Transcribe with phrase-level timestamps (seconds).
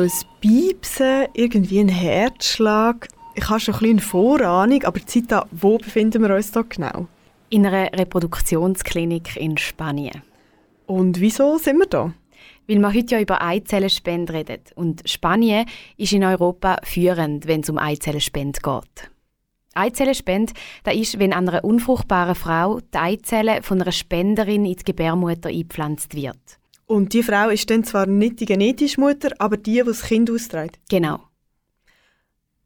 [0.00, 3.08] So ein Piepsen, irgendwie ein Herzschlag.
[3.34, 7.06] Ich habe schon ein bisschen eine Vorahnung, aber Zita, wo befinden wir uns da genau?
[7.50, 10.22] In einer Reproduktionsklinik in Spanien.
[10.86, 12.14] Und wieso sind wir da?
[12.66, 14.62] Weil wir heute ja über Eizellenspende reden.
[14.74, 15.66] Und Spanien
[15.98, 19.10] ist in Europa führend, wenn es um Eizellenspende geht.
[19.74, 20.54] Eizellenspende,
[20.84, 25.50] das ist, wenn an einer unfruchtbaren Frau die Eizelle von einer Spenderin in die Gebärmutter
[25.50, 26.59] eingepflanzt wird.
[26.90, 30.28] Und die Frau ist dann zwar nicht die genetische Mutter, aber die, die das Kind
[30.28, 30.80] austrägt.
[30.88, 31.20] Genau.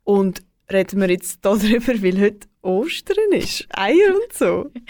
[0.02, 3.66] Und reden wir jetzt darüber, weil heute Ostern ist.
[3.70, 4.70] Eier und so.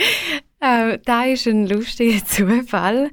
[0.60, 3.10] Äh, das ist ein lustiger Zufall.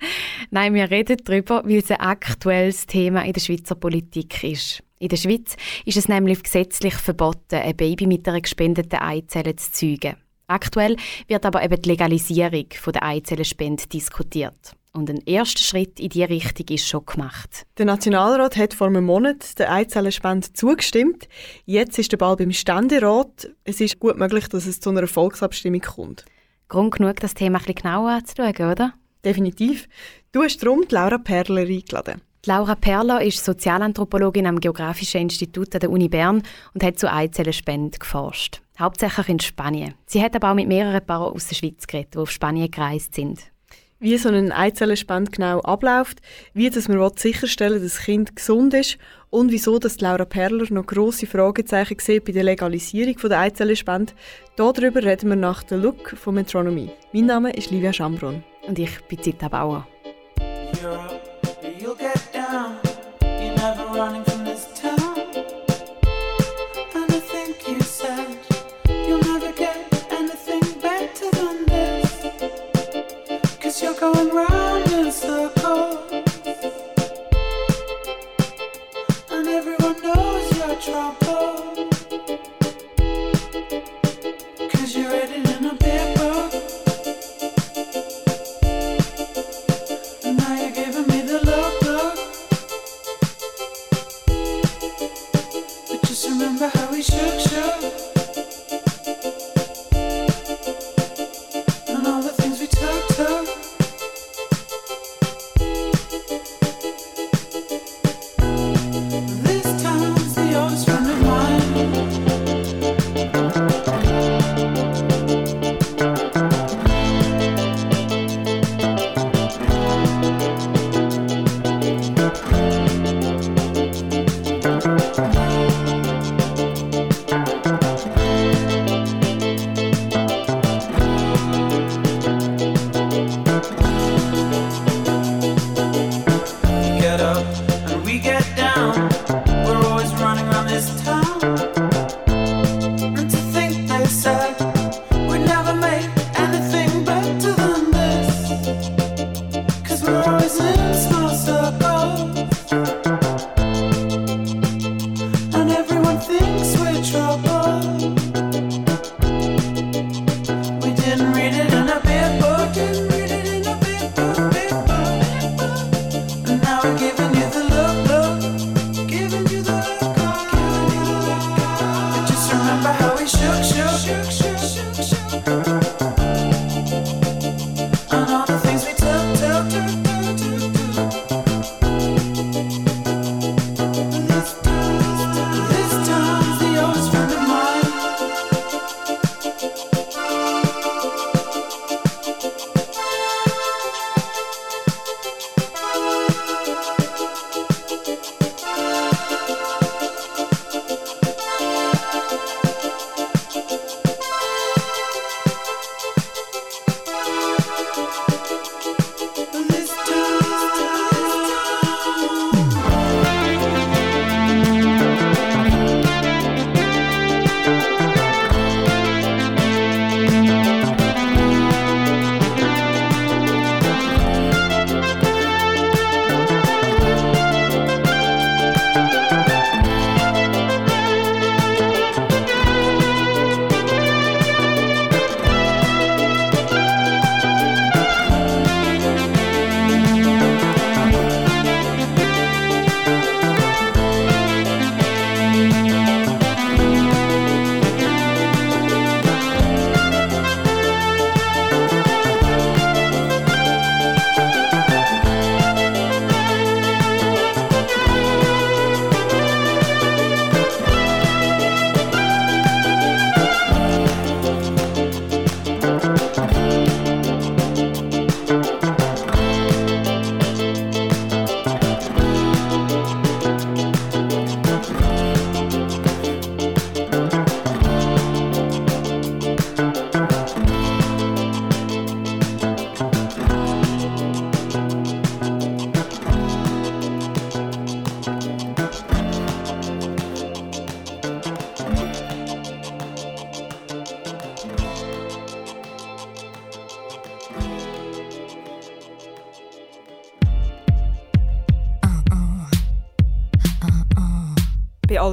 [0.52, 4.82] Nein, wir reden darüber, weil es ein aktuelles Thema in der Schweizer Politik ist.
[5.00, 9.70] In der Schweiz ist es nämlich gesetzlich verboten, ein Baby mit einer gespendeten Eizelle zu
[9.70, 10.16] zeugen.
[10.48, 10.96] Aktuell
[11.28, 14.78] wird aber eben die Legalisierung von der Eizellenspende diskutiert.
[14.94, 17.66] Und ein erster Schritt in diese Richtung ist schon gemacht.
[17.78, 21.30] Der Nationalrat hat vor einem Monat der Eizellenspende zugestimmt.
[21.66, 23.50] Jetzt ist der Ball beim Ständerat.
[23.64, 26.25] Es ist gut möglich, dass es zu einer Volksabstimmung kommt.
[26.67, 28.94] Grund genug, das Thema ein bisschen genauer anzuschauen, oder?
[29.23, 29.88] Definitiv.
[30.34, 32.22] Du hast darum die Laura Perler eingeladen.
[32.44, 37.12] Die Laura Perler ist Sozialanthropologin am Geografischen Institut an der Uni Bern und hat zu
[37.12, 38.62] Eizellenspende geforscht.
[38.80, 39.94] Hauptsächlich in Spanien.
[40.08, 43.14] Sie hat aber auch mit mehreren Paaren aus der Schweiz geredet, die auf Spanien gereist
[43.14, 43.51] sind.
[44.04, 46.22] Wie so eine Eizellenspende genau abläuft,
[46.56, 48.98] wie dass man sicherstellen will, dass das Kind gesund ist
[49.30, 54.14] und wieso dass Laura Perler noch grosse Fragezeichen sieht bei der Legalisierung der Eizellenspende.
[54.56, 56.90] Darüber reden wir nach der Look von Metronomy.
[57.14, 58.44] Mein Name ist Livia Schambron.
[58.68, 59.88] Und ich bin Zita Bauer.
[63.94, 64.31] Europe,
[81.20, 81.50] Oh.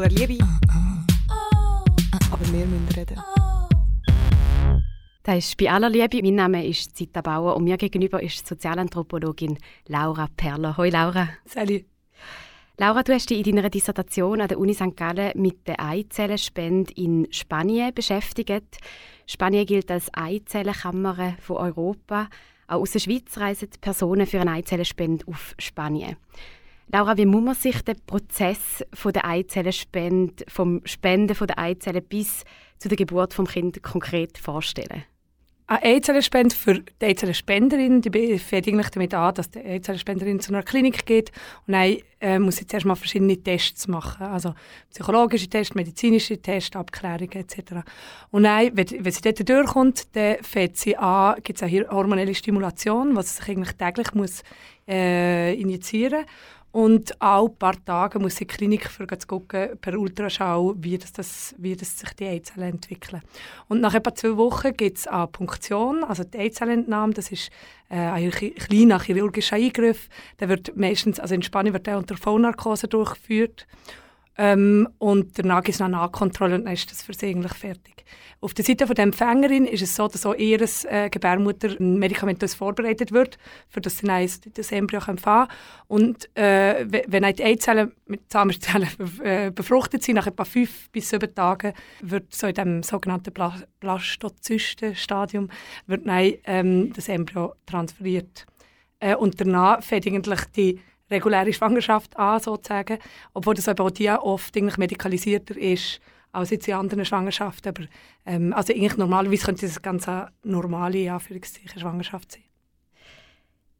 [0.08, 0.44] Aller Liebe.
[2.30, 3.20] Aber wir müssen reden.
[5.22, 6.22] Das ist bei aller Liebe.
[6.22, 10.76] Mein Name ist Zita Bauer und mir gegenüber ist Sozialanthropologin Laura Perler.
[10.76, 11.28] Hoi Laura.
[11.44, 11.84] Sally.
[12.78, 14.96] Laura, du hast dich in deiner Dissertation an der Uni St.
[14.96, 18.78] Gallen mit der Eizellenspende in Spanien beschäftigt.
[19.26, 22.28] Spanien gilt als Eizellenkammer von Europa.
[22.68, 26.16] Auch aus der Schweiz reisen Personen für eine Eizellenspende auf Spanien.
[26.90, 32.02] Laura, wie muss man sich den Prozess von der Eizellenspende, vom Spenden von der Eizellen
[32.02, 32.44] bis
[32.78, 35.04] zu der Geburt vom Kind konkret vorstellen?
[35.66, 40.62] Eine Eizellenspende für die Eizellenspenderin, die fängt eigentlich damit an, dass die Eizellenspenderin zu einer
[40.62, 41.30] Klinik geht
[41.66, 44.54] und dann äh, muss sie zuerst mal verschiedene Tests machen, also
[44.90, 47.82] psychologische Tests, medizinische Tests, Abklärungen etc.
[48.30, 52.34] Und dann, wenn, wenn sie dort durchkommt, dann fängt sie an, gibt es eine hormonelle
[52.34, 54.42] Stimulation, was sie sich eigentlich täglich muss,
[54.88, 56.57] äh, injizieren muss.
[56.70, 58.90] Und alle paar Tage muss sie in die Klinik
[59.26, 63.22] gucken, per Ultraschall, wie, das, das, wie das sich die Eizellen entwickeln.
[63.68, 67.50] Und nach etwa zwei Wochen gibt es eine Punktion, also die Eizellenentnahme, das ist
[67.88, 70.08] äh, ein kleiner chirurgischer Eingriff.
[70.40, 73.66] Der wird meistens, also in Spanien wird der unter Vollnarkose durchgeführt.
[74.40, 78.04] Ähm, und danach es noch Nachkontrolle und dann ist das eigentlich fertig.
[78.40, 83.10] Auf der Seite der Empfängerin ist es so, dass auch ihre äh, Gebärmutter medikamentös vorbereitet
[83.10, 83.36] wird,
[83.68, 85.56] für das sie dann das Embryo empfangen kann.
[85.88, 88.88] Und äh, wenn die Eizellen mit Samenzellen
[89.24, 93.34] äh, befruchtet sind, nach etwa fünf bis sieben Tagen, wird so in dem sogenannten
[93.80, 95.50] Blastozysten-Stadium
[95.88, 98.46] wird dann, ähm, das Embryo transferiert.
[99.00, 100.80] Äh, und danach fängt eigentlich die
[101.10, 102.98] reguläre Schwangerschaft an, sozusagen,
[103.34, 106.00] obwohl das aber auch oft eigentlich medikalisierter ist
[106.32, 107.70] als jetzt in anderen Schwangerschaften.
[107.70, 107.84] Aber,
[108.26, 112.42] ähm, also eigentlich normalerweise könnte ganz eine normale Anführungszeichen, Schwangerschaft sein.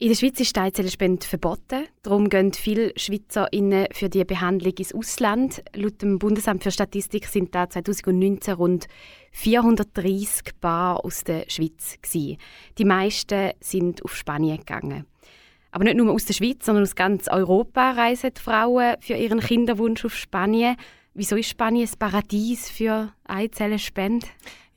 [0.00, 1.88] In der Schweiz ist die Eizellenspende verboten.
[2.02, 5.60] Darum gehen viele SchweizerInnen für die Behandlung ins Ausland.
[5.74, 8.86] Laut dem Bundesamt für Statistik sind da 2019 rund
[9.32, 11.96] 430 Paar aus der Schweiz.
[12.00, 12.38] Gewesen.
[12.78, 15.04] Die meisten sind auf Spanien gegangen.
[15.70, 19.40] Aber nicht nur aus der Schweiz, sondern aus ganz Europa reisen die Frauen für ihren
[19.40, 20.76] Kinderwunsch auf Spanien.
[21.14, 24.26] Wieso ist Spanien ein Paradies für Eizellenspende?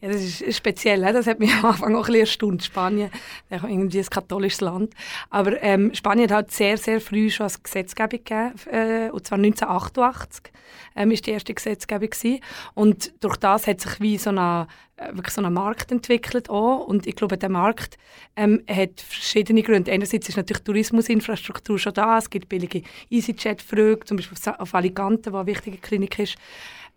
[0.01, 1.01] Ja, das ist speziell.
[1.01, 2.63] Das hat mich am Anfang auch ein bisschen erstaunt.
[2.63, 3.11] Spanien,
[3.49, 4.95] irgendwie ein katholisches Land.
[5.29, 8.53] Aber ähm, Spanien hat halt sehr, sehr früh schon eine Gesetzgebung gegeben.
[8.71, 10.51] Äh, und zwar 1988
[10.95, 12.39] ähm, die erste Gesetzgebung gewesen.
[12.73, 14.67] Und durch das hat sich wie so eine,
[14.97, 16.87] äh, wirklich so ein Markt entwickelt auch.
[16.87, 17.99] Und ich glaube, der Markt
[18.35, 19.91] ähm, hat verschiedene Gründe.
[19.91, 22.17] Einerseits ist natürlich Tourismusinfrastruktur schon da.
[22.17, 22.81] Es gibt billige
[23.11, 26.37] EasyJet-Flüge, zum Beispiel auf Alicante, wo eine wichtige Klinik ist.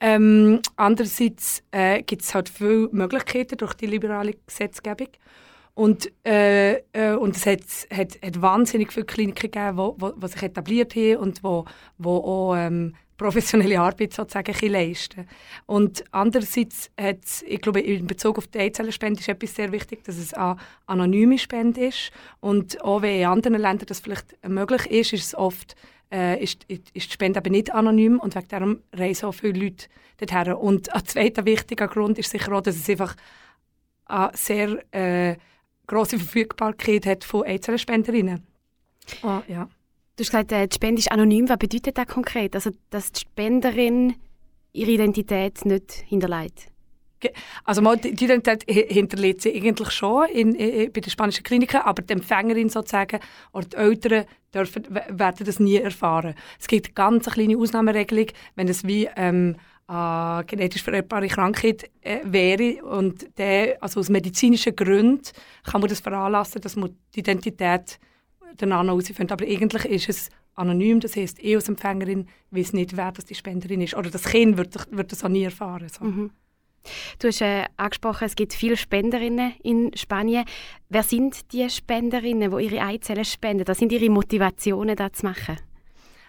[0.01, 5.09] Ähm, andererseits äh, gibt es halt viele Möglichkeiten durch die liberale Gesetzgebung.
[5.75, 10.95] Und, äh, äh, und es hat, hat, hat wahnsinnig viele Kliniken gegeben, die sich etabliert
[10.95, 11.65] haben und wo,
[11.99, 15.27] wo auch ähm, professionelle Arbeit sozusagen leisten
[15.67, 20.17] Und andererseits hat ich glaube, in Bezug auf die Eizellenspende ist etwas sehr wichtig, dass
[20.17, 22.11] es eine anonyme Spende ist.
[22.41, 25.77] Und auch wenn in anderen Ländern das vielleicht möglich ist, ist es oft
[26.15, 29.89] äh, ist, ist die Spende aber nicht anonym und wegen darum reisen auch viele Leute
[30.19, 30.53] dorthin.
[30.55, 33.17] Und ein zweiter wichtiger Grund ist sicher auch, dass es einfach
[34.07, 35.37] eine sehr äh,
[35.87, 38.47] grosse Verfügbarkeit hat von Einzelspenderinnen.
[39.23, 39.69] Oh, ja.
[40.17, 41.49] Du hast gesagt, äh, die Spende ist anonym.
[41.49, 42.55] Was bedeutet das konkret?
[42.55, 44.15] Also, dass die Spenderin
[44.73, 46.69] ihre Identität nicht hinterlegt?
[47.65, 52.03] Also mal, die Identität hinterlässt sie eigentlich schon in, in, bei den spanischen Kliniken, aber
[52.03, 53.21] die Empfängerin sozusagen
[53.53, 56.35] oder die Eltern dürfen, werden das nie erfahren.
[56.59, 62.21] Es gibt eine ganz kleine Ausnahmeregelung, wenn es wie ähm, eine genetisch vererbbare Krankheit äh,
[62.25, 65.23] wäre und der, also aus medizinischen Gründen
[65.65, 67.99] kann man das veranlassen, dass man die Identität
[68.57, 69.33] danach herausfindet.
[69.33, 73.35] Aber eigentlich ist es anonym, das heisst, ich als Empfängerin weiß nicht, wer das die
[73.35, 73.95] Spenderin ist.
[73.95, 75.89] Oder das Kind wird, wird das auch nie erfahren.
[75.89, 76.05] So.
[76.05, 76.31] Mhm.
[77.19, 80.45] Du hast äh, angesprochen, es gibt viele Spenderinnen in Spanien.
[80.89, 83.67] Wer sind die Spenderinnen, die ihre Eizellen spenden?
[83.67, 85.57] Was sind ihre Motivationen, das zu machen?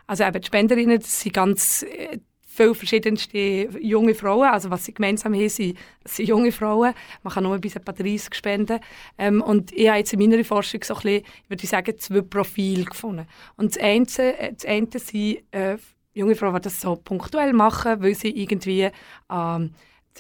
[0.07, 2.19] Also eben, die Spenderinnen das sind ganz äh,
[2.55, 3.37] viele verschiedenste
[3.79, 4.47] junge Frauen.
[4.47, 6.93] Also was sie gemeinsam haben, sind, sind junge Frauen.
[7.23, 8.79] Man kann nur bis etwa 30 spenden.
[9.17, 12.21] Ähm, und ich habe jetzt in meiner Forschung so ein bisschen, würde ich sagen, zwei
[12.21, 13.27] Profile gefunden.
[13.57, 15.77] Und das eine, äh, das eine sind äh,
[16.13, 18.89] junge Frauen, die das so punktuell machen, weil sie irgendwie
[19.29, 19.71] ähm,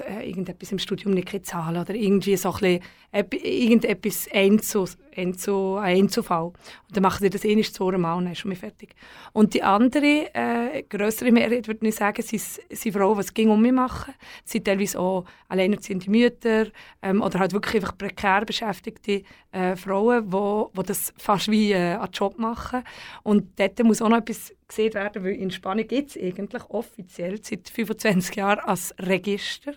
[0.01, 5.35] äh, irgendetwas im Studium nicht zahlen oder irgendwie so ein bisschen, irgendetwas Einzu, ein
[5.81, 6.45] Einzufall.
[6.45, 6.55] Und
[6.91, 8.95] dann machen sie das eh nicht zu Mal und dann ist schon fertig.
[9.31, 13.61] Und die andere, äh, größere Mehrheit, würde ich sagen, sind, sind Frauen, es ging um
[13.61, 14.13] mich machen.
[14.43, 16.67] Sie sind teilweise auch alleinerziehende Mütter
[17.01, 21.95] ähm, oder halt wirklich einfach prekär beschäftigte äh, Frauen, die, die das fast wie äh,
[21.95, 22.83] einen Job machen.
[23.23, 27.43] Und dort muss auch noch etwas gesehen werden, weil in Spanien gibt es eigentlich offiziell
[27.43, 29.73] seit 25 Jahren als Register,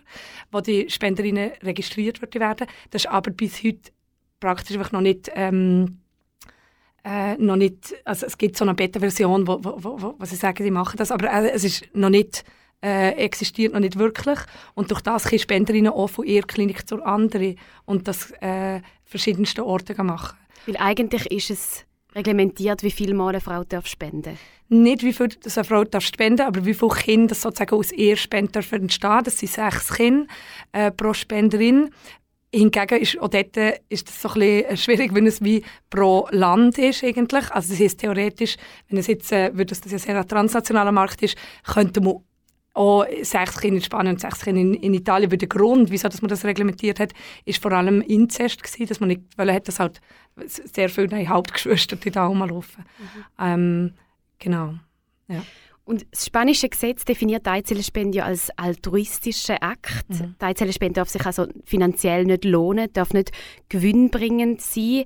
[0.51, 2.67] wo die Spenderinnen registriert werden.
[2.89, 3.91] Das ist aber bis heute
[4.39, 5.99] praktisch noch nicht ähm,
[7.03, 10.63] äh, noch nicht, also es gibt so eine Beta-Version, wo, wo, wo, wo sie sagen,
[10.63, 12.43] sie machen das, aber äh, es ist noch nicht
[12.81, 14.39] äh, existiert noch nicht wirklich
[14.73, 19.61] und durch das können Spenderinnen auch von ihrer Klinik zur anderen und das äh, verschiedensten
[19.61, 20.37] Orten machen.
[20.65, 24.37] Weil eigentlich ist es reglementiert, wie viel mal eine Frau darf spenden
[24.67, 28.17] Nicht wie viel das eine Frau darf spenden aber wie viele Kinder sozusagen aus ihr
[28.17, 29.21] Spende dürfen entstehen.
[29.23, 30.25] Das sind sechs Kinder
[30.71, 31.91] äh, pro Spenderin.
[32.51, 33.55] Hingegen ist auch dort
[33.89, 37.51] ist das so ein bisschen schwierig, wenn es wie pro Land ist eigentlich.
[37.51, 38.57] Also das heisst, theoretisch,
[38.89, 42.23] wenn es jetzt, äh, weil das ja sehr ein transnationaler Markt ist, könnte man
[42.79, 45.29] auch sechs Kinder in Spanien und sechs Kinder in, in Italien.
[45.29, 47.11] Weil der Grund, wieso dass man das reglementiert hat,
[47.43, 49.99] ist vor allem Inzest gewesen, dass man nicht, weil hat das halt
[50.45, 52.85] sehr viele Hauptgeschwister die da rumlaufen.
[52.97, 53.23] Mhm.
[53.37, 53.93] Ähm,
[54.39, 54.75] genau,
[55.27, 55.43] ja.
[55.83, 60.07] Und das spanische Gesetz definiert die Einzelspende ja als altruistischen Akt.
[60.07, 60.35] Mhm.
[60.39, 63.31] Die Einzelspende darf sich also finanziell nicht lohnen, darf nicht
[63.67, 65.03] gewinnbringend sein.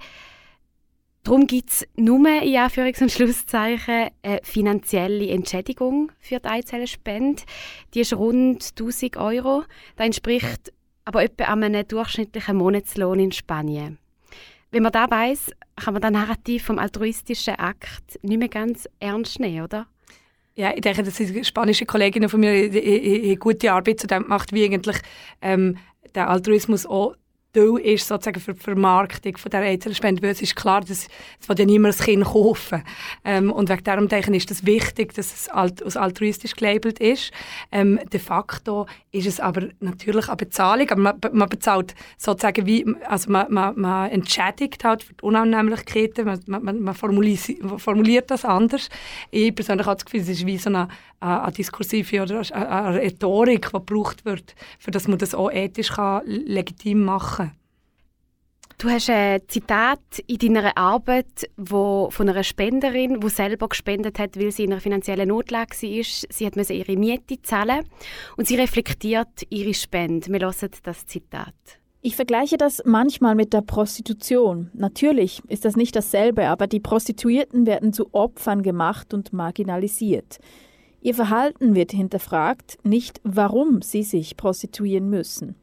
[1.24, 7.44] Darum gibt es nur in Anführungs- und Schlusszeichen eine finanzielle Entschädigung für die Einzelspende.
[7.94, 9.64] Die ist rund 1000 Euro.
[9.96, 10.74] Das entspricht
[11.06, 14.00] aber etwa einem durchschnittlichen Monatslohn in Spanien.
[14.72, 19.40] Wenn man das weiss, kann man das Narrativ vom altruistischen Akt nicht mehr ganz ernst
[19.40, 19.88] nehmen, oder?
[20.56, 24.52] Ja, ich denke, dass die spanische Kolleginnen von mir eine gute Arbeit zu dem gemacht,
[24.52, 24.98] wie eigentlich
[25.42, 25.78] ähm,
[26.16, 27.16] der Altruismus auch
[27.54, 31.08] Teil ist sozusagen für die Vermarktung von dieser Einzelspende, weil es ist klar, dass
[31.40, 32.84] es will ja niemand ein Kind kaufen.
[33.24, 37.00] Ähm, und wegen darum denke ich, ist es wichtig, dass es alt, als altruistisch gelabelt
[37.00, 37.32] ist.
[37.72, 42.86] Ähm, de facto ist es aber natürlich eine Bezahlung, aber man, man bezahlt sozusagen wie,
[43.08, 48.90] also man, man, man entschädigt halt für die Unannehmlichkeiten, man, man, man formuliert das anders.
[49.30, 50.88] Ich persönlich habe das Gefühl, es ist wie so eine,
[51.20, 56.24] eine, diskursive oder eine Rhetorik, die gebraucht wird, für dass man das auch ethisch kann,
[56.26, 57.43] legitim machen kann.
[58.78, 64.38] Du hast ein Zitat in deiner Arbeit wo, von einer Spenderin, die selber gespendet hat,
[64.38, 66.04] weil sie in einer finanziellen Notlage war.
[66.30, 67.86] Sie hat ihre Miete zahlen
[68.36, 70.28] und sie reflektiert ihre Spende.
[70.32, 71.54] Wir hören das Zitat.
[72.02, 74.70] Ich vergleiche das manchmal mit der Prostitution.
[74.74, 80.40] Natürlich ist das nicht dasselbe, aber die Prostituierten werden zu Opfern gemacht und marginalisiert.
[81.00, 85.56] Ihr Verhalten wird hinterfragt, nicht warum sie sich prostituieren müssen.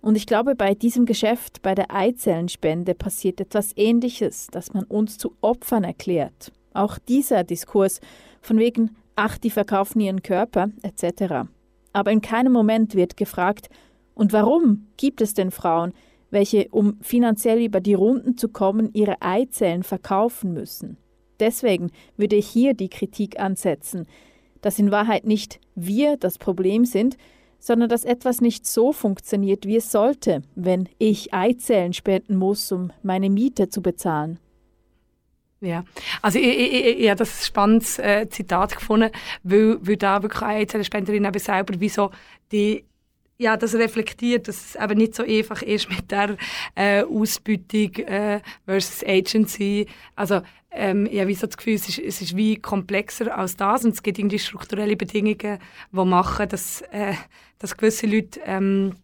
[0.00, 5.18] Und ich glaube, bei diesem Geschäft, bei der Eizellenspende, passiert etwas Ähnliches, dass man uns
[5.18, 6.52] zu Opfern erklärt.
[6.72, 8.00] Auch dieser Diskurs
[8.40, 11.48] von wegen, ach, die verkaufen ihren Körper etc.
[11.92, 13.68] Aber in keinem Moment wird gefragt,
[14.14, 15.92] und warum gibt es denn Frauen,
[16.30, 20.96] welche, um finanziell über die Runden zu kommen, ihre Eizellen verkaufen müssen?
[21.40, 24.06] Deswegen würde ich hier die Kritik ansetzen,
[24.60, 27.16] dass in Wahrheit nicht wir das Problem sind,
[27.60, 32.90] sondern dass etwas nicht so funktioniert, wie es sollte, wenn ich Eizellen spenden muss, um
[33.02, 34.40] meine Miete zu bezahlen.
[35.60, 35.84] Ja,
[36.22, 39.10] also ich, ich, ich, ich habe das spannendes äh, Zitat gefunden,
[39.42, 42.10] weil, weil da wirklich eine Eizellenspenderin eben selber wie so
[42.50, 42.84] die
[43.40, 46.36] ja, das reflektiert, dass es eben nicht so einfach ist mit der
[46.74, 49.86] äh, Ausbeutung äh, versus Agency.
[50.14, 53.84] Also ähm, ich habe so das Gefühl, es ist, es ist wie komplexer als das
[53.86, 55.58] und es gibt irgendwie strukturelle Bedingungen,
[55.90, 57.14] die machen, dass, äh,
[57.58, 58.96] dass gewisse Leute ähm,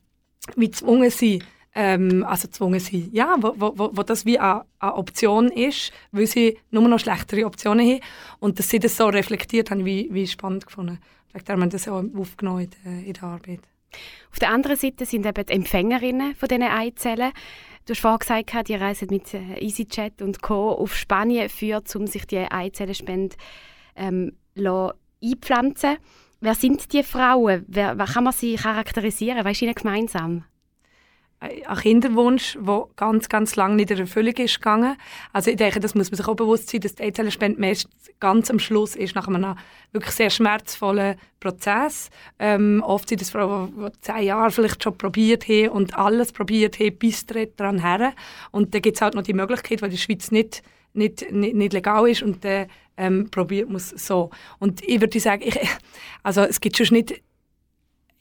[0.54, 1.42] wie gezwungen sind,
[1.74, 6.26] ähm, also gezwungen sind, ja, wo, wo, wo das wie eine, eine Option ist, weil
[6.26, 8.00] sie nur noch schlechtere Optionen haben
[8.38, 10.98] und dass sie das so reflektiert haben, wie, wie spannend gefunden.
[11.30, 13.60] Vielleicht haben wir das auch aufgenommen in in der Arbeit.
[14.30, 17.32] Auf der anderen Seite sind eben die Empfängerinnen von diesen Eizellen.
[17.86, 20.72] Du hast vorhin gesagt, die reisen mit äh, EasyJet und Co.
[20.72, 23.36] auf Spanien für, um sich die Eizellenspende
[23.96, 24.36] ähm,
[25.22, 25.96] einpflanzen
[26.40, 27.64] Wer sind die Frauen?
[27.66, 29.44] Wer, wer kann man sie charakterisieren?
[29.44, 30.44] Was ist ihnen gemeinsam?
[31.40, 34.96] Ein Kinderwunsch, der ganz, ganz lange nicht in Erfüllung ist gegangen.
[35.32, 37.88] Also ich denke, das muss man sich auch bewusst sein, dass die Eizellenspende meist
[38.20, 39.56] ganz am Schluss ist, nach einem
[39.92, 42.10] wirklich sehr schmerzvollen Prozess.
[42.38, 46.78] Ähm, oft sind es Frauen, die zehn Jahre vielleicht schon probiert haben und alles probiert
[46.80, 48.14] haben, bis daran her.
[48.50, 50.62] Und dann gibt es halt noch die Möglichkeit, weil die Schweiz nicht
[50.96, 52.66] nicht, nicht, nicht legal ist und dann
[52.96, 54.30] ähm, probiert man es so.
[54.58, 55.58] Und ich würde sagen, ich,
[56.22, 57.22] also es gibt schon nicht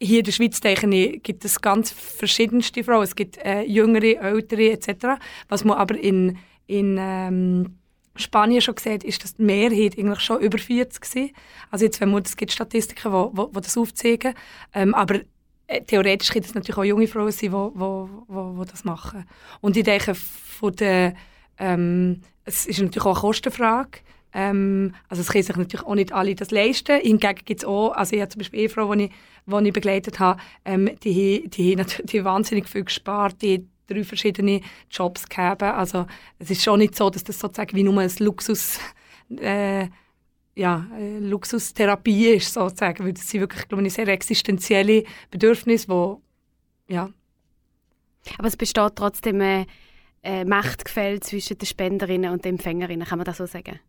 [0.02, 3.04] hier in der Schweiz denke ich, gibt es ganz verschiedenste Frauen.
[3.04, 5.20] Es gibt äh, jüngere, ältere etc.
[5.48, 6.38] Was man aber in,
[6.68, 7.78] in ähm,
[8.16, 11.30] Spanien schon sieht, ist, dass die Mehrheit eigentlich schon über 40 war.
[11.72, 14.34] Also jetzt, wenn man, es gibt Statistiken, die wo, wo, wo das aufzeigen.
[14.74, 15.22] Ähm, aber
[15.68, 18.84] äh, theoretisch gibt es natürlich auch junge Frauen sein, die wo, wo, wo, wo das
[18.84, 19.26] machen.
[19.62, 21.16] Und ich denke, von der,
[21.58, 24.00] ähm, es ist natürlich auch eine Kostenfrage.
[24.36, 27.00] Ähm, also es können sich natürlich auch nicht alle das leisten.
[27.00, 30.20] Hingegen gibt es auch, also ich habe zum Beispiel eine Frau, die ich, ich begleitet
[30.20, 34.60] habe, ähm, die, die, die, die wahnsinnig viel gespart, die drei verschiedene
[34.92, 35.64] Jobs gehabt.
[35.64, 36.06] Also
[36.38, 38.78] es ist schon nicht so, dass das sozusagen wie nur ein Luxus
[39.40, 39.88] äh,
[40.54, 43.06] ja, äh, Luxustherapie ist, sozusagen.
[43.06, 46.22] Weil das sind wirklich, glaube ich, sehr existenzielle Bedürfnisse, wo,
[46.90, 47.10] ja.
[48.38, 49.66] Aber es besteht trotzdem ein
[50.24, 53.80] äh, Machtgefälle zwischen den Spenderinnen und den Empfängerinnen, kann man das so sagen?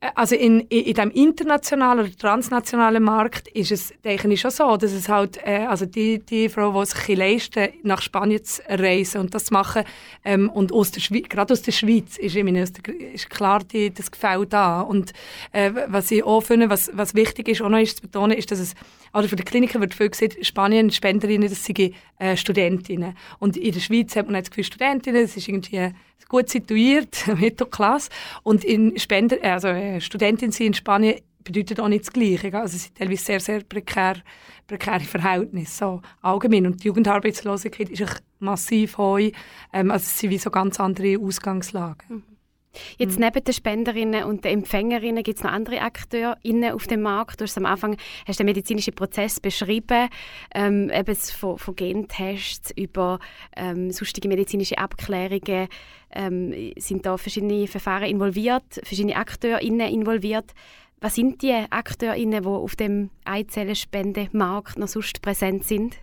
[0.00, 4.76] Äh, also in, in, in dem internationalen oder transnationalen Markt ist es denke schon so,
[4.76, 9.20] dass es halt, äh, also die, die Frau, die sich leisten nach Spanien zu reisen
[9.20, 9.84] und das zu machen
[10.24, 13.92] ähm, und aus der Schweiz, gerade aus der Schweiz ist, ich meine, ist klar die,
[13.92, 14.80] das Gefühl da.
[14.80, 15.12] Und
[15.52, 18.50] äh, was ich auch finde, was, was wichtig ist, auch noch ist zu betonen, ist,
[18.50, 18.74] dass es
[19.12, 23.72] also für die Kliniken wird viel gesagt, Spanien Spenderinnen, das sind äh, Studentinnen und in
[23.72, 25.92] der Schweiz hat man das Gefühl Studentinnen, das ist irgendwie
[26.28, 28.10] gut situiert, Mittelklasse.
[28.42, 32.54] Und in Spender, also äh, Studentin in Spanien bedeutet auch nicht das Gleiche.
[32.54, 34.16] Also es sind teilweise sehr, sehr prekär,
[34.66, 36.66] prekäre Verhältnisse, so allgemein.
[36.66, 39.18] Und die Jugendarbeitslosigkeit ist massiv hoch.
[39.72, 42.16] Ähm, also es sind wie so ganz andere Ausgangslagen.
[42.16, 42.37] Mhm.
[42.98, 43.26] Jetzt mhm.
[43.26, 47.40] neben den Spenderinnen und den Empfängerinnen gibt es noch andere AkteurInnen auf dem Markt.
[47.40, 50.08] Du hast am Anfang hast den medizinischen Prozess beschrieben,
[50.54, 53.18] ähm, eben von, von Gentests über
[53.56, 55.68] ähm, sonstige medizinische Abklärungen
[56.10, 60.52] ähm, sind da verschiedene Verfahren involviert, verschiedene AkteurInnen involviert.
[61.00, 65.96] Was sind die AkteurInnen, die auf dem Eizellenspendemarkt noch sonst präsent sind?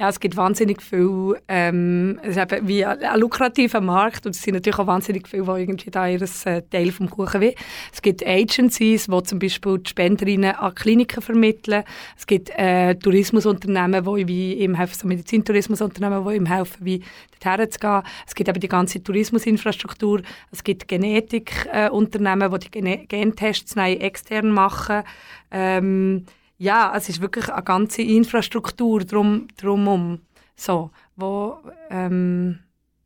[0.00, 4.34] Ja, es gibt wahnsinnig viel, ähm, es ist eben wie ein, ein, lukrativer Markt und
[4.36, 7.54] es sind natürlich auch wahnsinnig viele, die irgendwie da ihr äh, Teil vom Kuchen will.
[7.92, 11.82] Es gibt Agencies, die zum Beispiel die Spenderinnen an Kliniken vermitteln.
[12.16, 17.02] Es gibt äh, Tourismusunternehmen, die wie ihm helfen, so Medizintourismusunternehmen, die ihm helfen, wie
[17.42, 18.02] dorthin zu gehen.
[18.24, 20.22] Es gibt eben die ganze Tourismusinfrastruktur.
[20.52, 25.02] Es gibt Genetikunternehmen, äh, die die Gentests extern machen.
[25.50, 26.24] Ähm,
[26.58, 30.20] ja, es ist wirklich eine ganze Infrastruktur drum, drumherum,
[30.56, 31.56] so, wo,
[31.88, 32.58] ähm,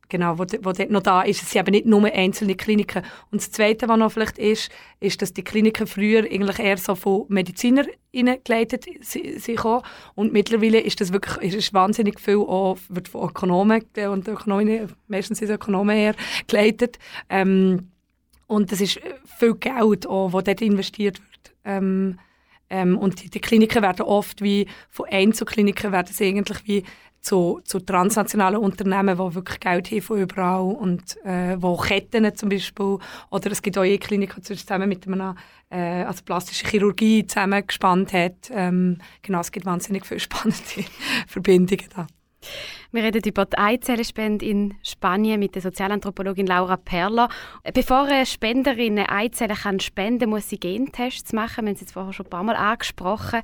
[0.09, 1.43] genau, wo, wo dort noch da ist.
[1.43, 3.03] Es sind eben nicht nur einzelne Kliniken.
[3.31, 6.95] Und das Zweite, was noch vielleicht ist, ist, dass die Kliniken früher eigentlich eher so
[6.95, 9.59] von Medizinern geleitet sind.
[10.15, 15.37] Und mittlerweile ist das wirklich ist wahnsinnig viel auch, wird von Ökonomen und Ökonomen, meistens
[15.37, 16.15] sind es Ökonomen eher
[16.47, 16.97] geleitet.
[17.29, 17.89] Ähm,
[18.47, 18.99] und das ist
[19.37, 21.55] viel Geld, auch, das dort investiert wird.
[21.65, 22.17] Ähm,
[22.73, 26.83] ähm, und die, die, Kliniken werden oft wie, von Einzelkliniken werden sie eigentlich wie
[27.21, 32.49] zu, zu transnationalen Unternehmen, die wirklich Geld haben von überall und äh, wo Ketten zum
[32.49, 32.97] Beispiel,
[33.29, 35.35] oder es gibt auch eine Klinik, die zusammen mit einer
[35.69, 38.49] äh, also plastische Chirurgie zusammengespannt hat.
[38.51, 40.57] Ähm, genau, es gibt wahnsinnig viele spannende
[41.27, 42.07] Verbindungen da.
[42.91, 47.29] Wir reden über die Eizellenspende in Spanien mit der Sozialanthropologin Laura Perler.
[47.73, 51.65] Bevor eine Spenderin eine Eizelle kann spenden muss sie Gentests machen.
[51.65, 53.41] Wir haben es jetzt vorher schon ein paar Mal angesprochen.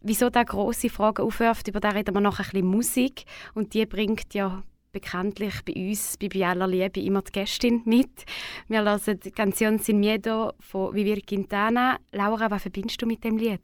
[0.00, 3.24] Wieso da große Fragen aufwirft, über da reden wir noch ein bisschen Musik.
[3.54, 8.24] Und die bringt ja bekanntlich bei uns, bei «Bei aller Liebe» immer die Gästin mit.
[8.68, 11.98] Wir hören die Canción Sin Miedo von Vivir Quintana.
[12.12, 13.60] Laura, was verbindest du mit dem Lied?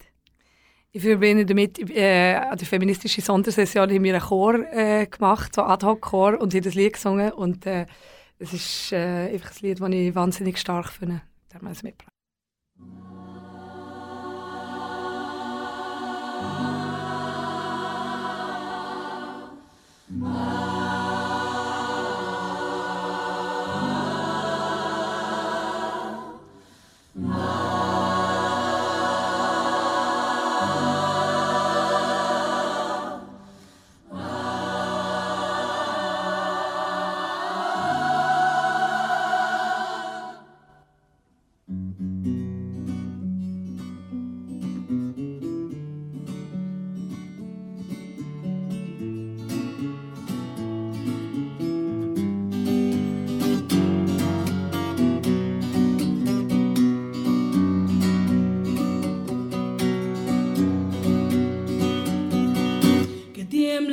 [0.90, 5.62] Ich verbinde damit, äh, an der feministischen Sondersession haben wir einen Chor äh, gemacht, so
[5.62, 7.31] Ad-Hoc-Chor, und haben das Lied gesungen.
[7.33, 7.85] Und äh,
[8.38, 11.20] es ist äh, einfach ein Lied, das ich wahnsinnig stark finde.
[11.51, 12.09] Da haben wir es mitgebracht.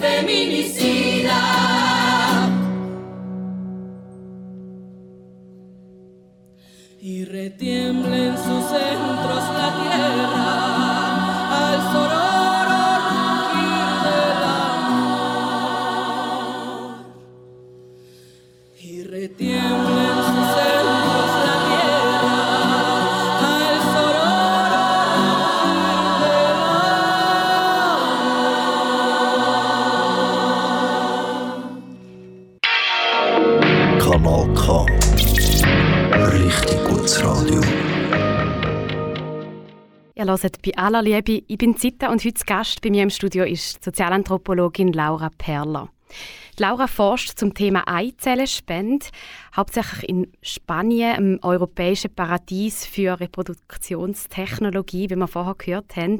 [0.00, 1.68] feminicida.
[7.00, 10.36] y retiemble en sus centros la tierra
[11.70, 12.27] al sororo
[40.28, 41.42] hört bei aller Liebe.
[41.46, 45.88] Ich bin Zita und heute Gast bei mir im Studio ist Sozialanthropologin Laura Perler.
[46.58, 49.06] Laura forscht zum Thema Eizellenspende,
[49.56, 56.18] hauptsächlich in Spanien, im europäischen Paradies für Reproduktionstechnologie, wie wir vorher gehört haben.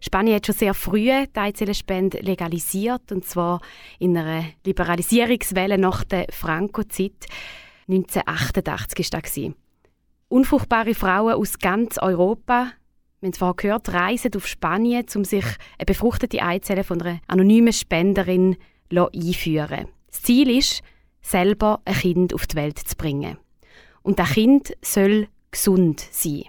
[0.00, 3.60] Spanien hat schon sehr früh die Eizellenspende legalisiert, und zwar
[3.98, 7.26] in einer Liberalisierungswelle nach der Franco-Zeit.
[7.88, 9.40] 1988 war das.
[10.28, 12.72] Unfruchtbare Frauen aus ganz Europa,
[13.22, 15.44] wir haben vorher gehört, reisen auf Spanien, um sich
[15.78, 18.56] eine befruchtete Eizelle von einer anonymen Spenderin
[18.90, 20.82] einführen Das Ziel ist,
[21.22, 23.38] selber ein Kind auf die Welt zu bringen.
[24.02, 26.46] Und das Kind soll gesund sein.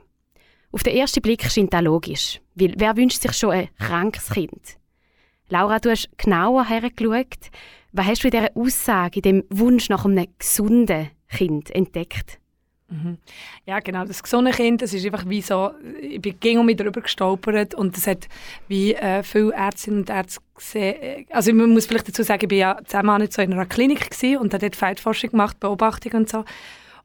[0.71, 4.77] Auf den ersten Blick scheint das logisch, weil wer wünscht sich schon ein krankes Kind?
[5.49, 7.51] Laura, du hast genauer hergeschaut.
[7.91, 12.39] Was hast du in dieser Aussage, in dem Wunsch nach einem gesunden Kind entdeckt?
[12.93, 13.17] Mhm.
[13.65, 14.05] Ja, genau.
[14.05, 17.73] Das gesunde Kind, das ist einfach wie so, ich bin gegen um mich drüber gestolpert
[17.73, 18.27] und das hat
[18.67, 21.25] wie äh, viele Ärztinnen und Ärzte gesehen.
[21.31, 24.09] Also man muss vielleicht dazu sagen, ich war ja zehn Monate so in einer Klinik
[24.39, 26.45] und habe dort Feldforschung gemacht, Beobachtung und so.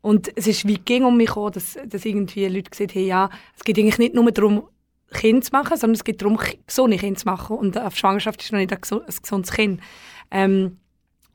[0.03, 3.31] Und es ist wie ging um mich gekommen, dass, dass irgendwie Leute gesagt haben, ja,
[3.57, 4.65] es geht eigentlich nicht nur darum,
[5.11, 7.57] Kind zu machen, sondern es geht darum, gesunde Kinder zu machen.
[7.57, 9.81] Und auf Schwangerschaft ist noch nicht ein, gesundes Kind.
[10.31, 10.77] Ähm,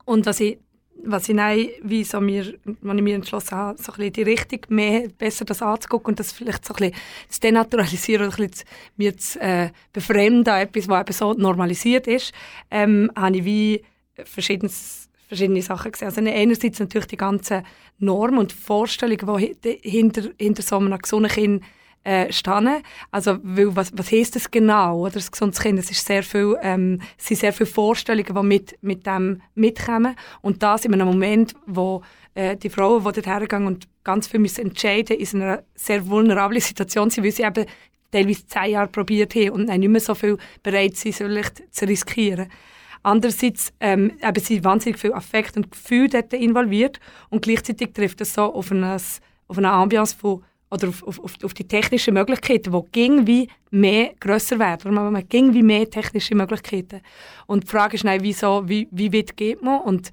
[0.05, 0.59] und was ich
[1.05, 4.23] was ich dann, wie so mir, wenn ich mir entschlossen habe, so ein bisschen die
[4.23, 8.49] Richtung mehr, besser das anzugucken und das vielleicht so ein bisschen zu denaturalisieren oder ein
[8.49, 12.33] bisschen mir zu äh, befremden etwas, was eben so normalisiert ist,
[12.71, 13.83] ähm, habe ich wie
[14.23, 16.07] verschiedenes, verschiedene Sachen gesehen.
[16.07, 17.65] Also einerseits natürlich die ganzen
[17.99, 21.63] Normen und Vorstellungen, die hinter, hinter so einem gesunden Kind
[22.03, 22.83] äh, stehen.
[23.11, 25.79] Also, weil, was, was heisst das genau, oder, das gesundes Kind?
[25.79, 30.15] Es ist sehr viel, ähm, es sind sehr viele Vorstellungen, die mit, mit dem mitkommen.
[30.41, 32.01] Und das in einem Moment, wo
[32.35, 36.61] äh, die Frauen, die dort hergehen und ganz viel müssen entscheiden in einer sehr vulnerablen
[36.61, 37.65] Situation sind, weil sie eben
[38.11, 42.49] teilweise zehn Jahre probiert haben und nicht mehr so viel bereit sind, vielleicht zu riskieren.
[43.01, 48.33] Andererseits ähm, eben sind wahnsinnig viel Affekt und Gefühl dort involviert und gleichzeitig trifft es
[48.33, 52.91] so auf, ein, auf eine Ambiance von oder auf, auf, auf die technischen Möglichkeiten, die
[52.91, 54.93] ging wie mehr grösser werden.
[54.93, 57.01] Man, man ging wie mehr technische Möglichkeiten.
[57.45, 60.09] Und die Frage ist dann, wieso, wie, wie weit geht man und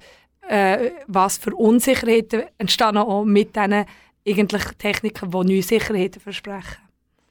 [0.47, 3.85] äh, was für Unsicherheiten entstehen auch mit diesen
[4.77, 6.77] Techniken, die neue Sicherheiten versprechen.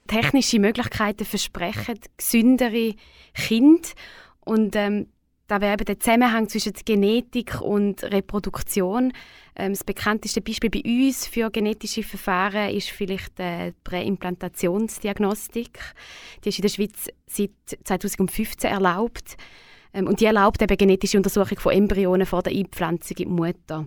[0.06, 2.94] Technische Möglichkeiten versprechen gesündere
[3.34, 3.88] Kinder
[4.40, 5.06] und ähm,
[5.50, 9.12] da wäre eben der Zusammenhang zwischen Genetik und Reproduktion
[9.60, 15.78] Ähm, das bekannteste Beispiel bei uns für genetische Verfahren ist vielleicht äh, die Präimplantationsdiagnostik.
[16.44, 17.50] Die ist in der Schweiz seit
[17.84, 19.36] 2015 erlaubt.
[19.92, 23.86] Ähm, und die erlaubt eben genetische Untersuchung von Embryonen vor der Einpflanzung in die Mutter.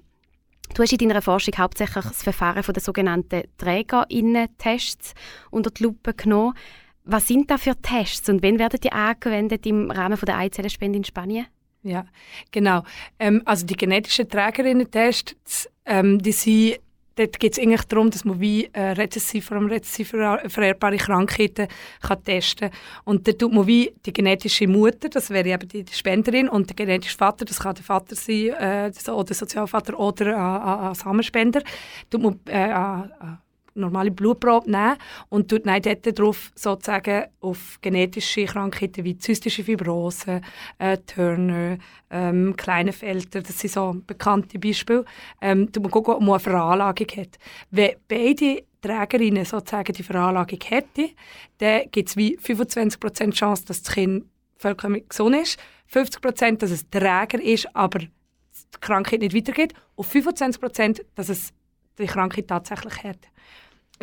[0.74, 5.14] Du hast in deiner Forschung hauptsächlich das Verfahren der sogenannten Trägerinnen-Tests
[5.52, 6.54] unter die Lupe genommen.
[7.06, 11.04] Was sind da für Tests und wann werden die angewendet im Rahmen der Eizellenspende in
[11.04, 11.48] Spanien?
[11.84, 12.06] Ja,
[12.52, 12.84] genau.
[13.20, 16.80] Ähm, also die genetischen Trägerinnen-Tests, ähm, die sind
[17.16, 21.68] dort geht es eigentlich darum, dass man wie äh, rezessiv, allem rezessiv vererbbare Krankheiten
[22.02, 22.80] kann testen kann.
[23.06, 26.76] Und da tut man wie die genetische Mutter, das wäre eben die, Spenderin, und der
[26.76, 31.62] genetische Vater, das kann der Vater sein, äh, oder der Sozialvater oder ein Samenspender,
[32.10, 33.40] tut man äh, an,
[33.76, 34.98] normale Blutprobe nehmen
[35.30, 40.42] und tut dann dort drauf sozusagen auf genetische Krankheiten wie zystische Fibrose,
[40.78, 41.78] äh, Turner,
[42.10, 45.06] ähm, Felder, das sind so bekannte Beispiele,
[45.42, 47.38] ähm, man gucken, ob man eine Veranlagung hat.
[47.72, 51.10] Wenn beide Trägerinnen sozusagen die Veranlagung hätten,
[51.58, 54.26] dann gibt es wie 25% Chance, dass das Kind
[54.58, 58.10] vollkommen gesund ist, 50%, dass es Träger ist, aber die
[58.80, 61.54] Krankheit nicht weitergeht und 25%, dass es
[61.98, 63.20] die Krankheit tatsächlich hat.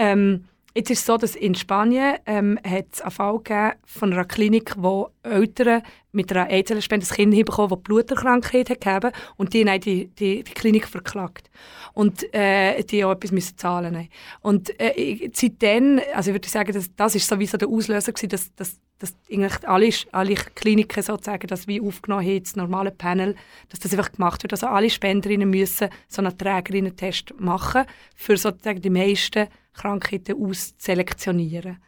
[0.01, 4.13] Ähm, jetzt ist es so, dass in Spanien ähm, hat es einen Fall gegeben von
[4.15, 9.55] einer Klinik, wo Eltern mit einer Eizellenspende ein Kind bekommen, das Bluterkrankheit hat gegeben und
[9.55, 11.51] die haben die, die, die Klinik verklagt.
[11.92, 14.11] Und äh, die auch etwas müssen zahlen mussten.
[14.42, 18.55] Und äh, seitdem, also ich würde sagen, dass, das ist sowieso der Auslöser gewesen, dass,
[18.55, 23.35] dass, dass eigentlich alle, alle Kliniken sozusagen das wie aufgenommen haben, das normale Panel,
[23.70, 24.53] dass das einfach gemacht wird.
[24.53, 31.79] Also alle Spenderinnen müssen so einen Trägerinnen-Test machen, für sozusagen die meisten Krankheiten auszuselektionieren.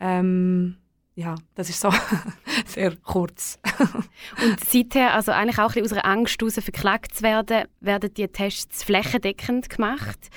[0.00, 0.76] Ähm,
[1.14, 1.90] ja, das ist so
[2.68, 3.58] sehr kurz.
[4.42, 8.82] und seither, also eigentlich auch aus einer Angst heraus verklagt zu werden, werden die Tests
[8.82, 10.30] flächendeckend gemacht.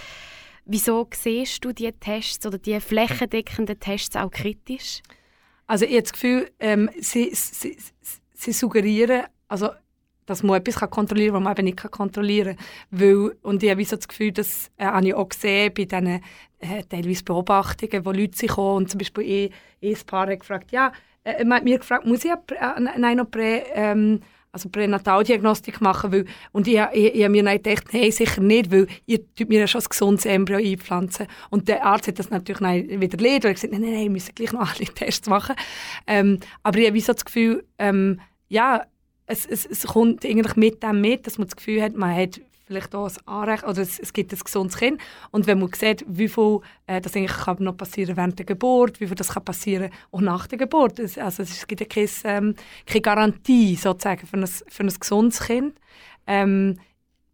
[0.66, 5.02] Wieso siehst du die Tests oder die flächendeckenden Tests auch kritisch?
[5.66, 7.78] Also ich habe das Gefühl, ähm, sie, sie,
[8.34, 9.70] sie suggerieren, also
[10.28, 12.66] dass man etwas kontrollieren kann, was man eben nicht kontrollieren kann.
[12.92, 16.22] Weil, und ich habe so das Gefühl, das äh, habe ich auch gesehen bei diesen
[16.60, 20.72] äh, teilweise Beobachtungen, wo Leute sich kommen und zum Beispiel ich, ich ein Paar gefragt,
[20.72, 20.92] ja,
[21.28, 26.26] äh, man hat mir gefragt, muss ich eine, äh, Prä, ähm, also Pränataldiagnostik machen, weil,
[26.52, 29.68] und ich, ich, ich habe mir gedacht, nein, sicher nicht, weil ihr tut mir ja
[29.68, 31.28] schon ein gesundes Embryo einpflanzen.
[31.50, 34.10] Und der Arzt hat das natürlich dann widerlegt, weil er gesagt hat, nein, nein, wir
[34.10, 35.56] müssen gleich noch alle Tests machen.
[36.08, 38.86] Ähm, aber ich habe so das Gefühl, ähm, ja,
[39.28, 42.40] es, es, es kommt eigentlich mit dem mit, dass man das Gefühl hat, man hat
[42.68, 45.02] vielleicht auch ein Anrecht, oder es, es gibt ein gesundes Kind.
[45.32, 49.00] Und wenn man sieht, wie viel äh, das eigentlich kann noch passieren während der Geburt,
[49.00, 51.00] wie viel das kann passieren auch nach der Geburt.
[51.00, 55.80] Es, also es gibt keine, ähm, keine Garantie sozusagen für ein, für ein gesundes Kind.
[56.28, 56.78] Ähm,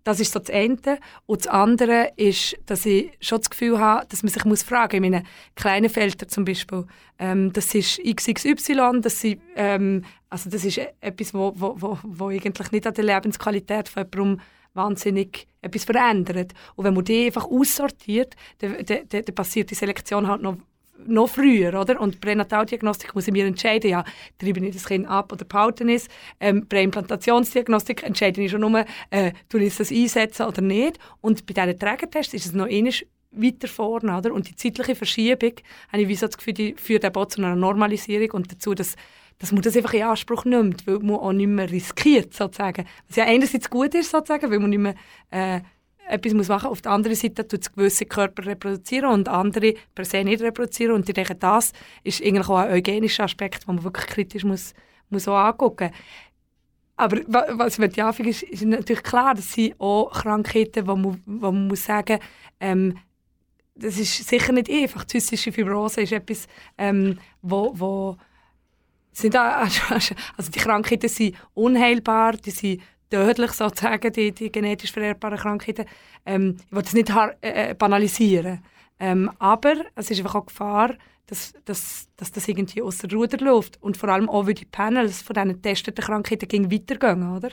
[0.03, 0.77] das ist so das eine.
[1.25, 4.99] Und das andere ist, dass ich schon das Gefühl habe, dass man sich muss fragen
[4.99, 5.05] muss.
[5.05, 6.85] In meinen kleinen Feldern zum Beispiel,
[7.19, 12.27] ähm, das ist XXY, das, sind, ähm, also das ist etwas, wo, wo, wo, wo
[12.27, 14.41] eigentlich nicht an der Lebensqualität von jemandem
[14.73, 16.53] wahnsinnig etwas verändert.
[16.75, 20.57] Und wenn man die einfach aussortiert, dann, dann, dann passiert die Selektion halt noch
[21.05, 21.99] noch früher, oder?
[21.99, 24.05] Und Pränataldiagnostik muss ich mir entscheiden, ja,
[24.37, 26.07] treibe ich das Kind ab oder behalten es.
[26.39, 30.99] Ähm, Präimplantationsdiagnostik entscheide ich schon nur, äh, tue ich das einsetzen oder nicht.
[31.21, 34.33] Und bei diesen Trägertests ist es noch ähnlich weiter vorne, oder?
[34.33, 35.53] Und die zeitliche Verschiebung,
[35.91, 38.95] habe ich wie so das Gefühl, die führt eben zu einer Normalisierung und dazu, dass
[39.39, 42.85] dass man das einfach in Anspruch nimmt, weil man auch nicht mehr riskiert, sozusagen.
[43.07, 44.95] Was ja einerseits gut ist, sozusagen, weil man nicht mehr
[45.31, 45.61] äh,
[46.07, 46.77] etwas muss machen muss.
[46.77, 50.95] Auf der anderen Seite tut es gewisse Körper reproduzieren und andere per se nicht reproduzieren.
[50.95, 54.73] Und ich denke, das ist eigentlich auch ein eugenischer Aspekt, den man wirklich kritisch muss,
[55.09, 55.91] muss auch angucken
[56.95, 61.51] aber was ich anfangen ist, ist natürlich klar, dass sind auch Krankheiten, wo man, wo
[61.51, 62.19] man muss sagen
[62.59, 62.97] ähm,
[63.75, 65.05] das ist sicher nicht einfach.
[65.05, 68.17] Zystische Fibrose ist etwas, ähm, wo, wo
[69.13, 69.35] sind
[70.37, 75.85] also die Krankheiten sind unheilbar, die sind tödlich sozusagen, die, die genetisch vererbbaren Krankheiten.
[76.25, 77.09] Ähm, ich will das nicht
[77.41, 78.63] äh, äh, banalisieren.
[78.99, 80.95] Ähm, aber es ist einfach auch Gefahr,
[81.27, 83.81] dass, dass, dass das irgendwie außer Ruder läuft.
[83.81, 87.49] Und vor allem auch, weil die Panels von diesen getesteten Krankheiten weitergehen, oder?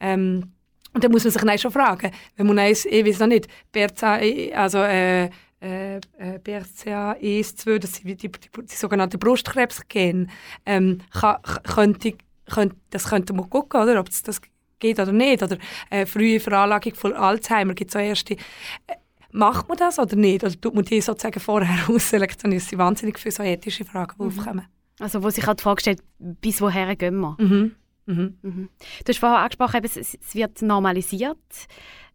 [0.00, 0.52] Ähm,
[0.92, 3.48] und da muss man sich dann schon fragen, wenn man eins, ich weiß noch nicht,
[3.70, 4.18] BRCA,
[4.54, 5.28] also äh,
[5.60, 10.26] äh, äh BRCA ES2, das sind die, die, die, die sogenannten Brustkrebsgene,
[10.64, 12.14] ähm, kann, könnte,
[12.46, 14.40] könnte, das könnte man gucken, oder, ob es das
[14.78, 15.42] geht oder nicht.
[15.42, 15.58] Oder
[15.90, 18.34] äh, frühe Veranlagung von Alzheimer gibt es auch erste.
[18.34, 18.94] Äh,
[19.32, 20.44] macht man das oder nicht?
[20.44, 22.60] Oder tut man die sozusagen vorher ausselektionieren?
[22.60, 24.28] Das sind wahnsinnig viele so ethische Fragen, die mhm.
[24.28, 24.66] aufkommen.
[24.98, 27.36] Also wo sich halt die Frage stellt, bis woher gehen wir?
[27.38, 27.76] Mhm.
[28.06, 28.38] Mhm.
[28.42, 28.68] Mhm.
[29.04, 31.36] Du hast vorher angesprochen, es, es wird normalisiert.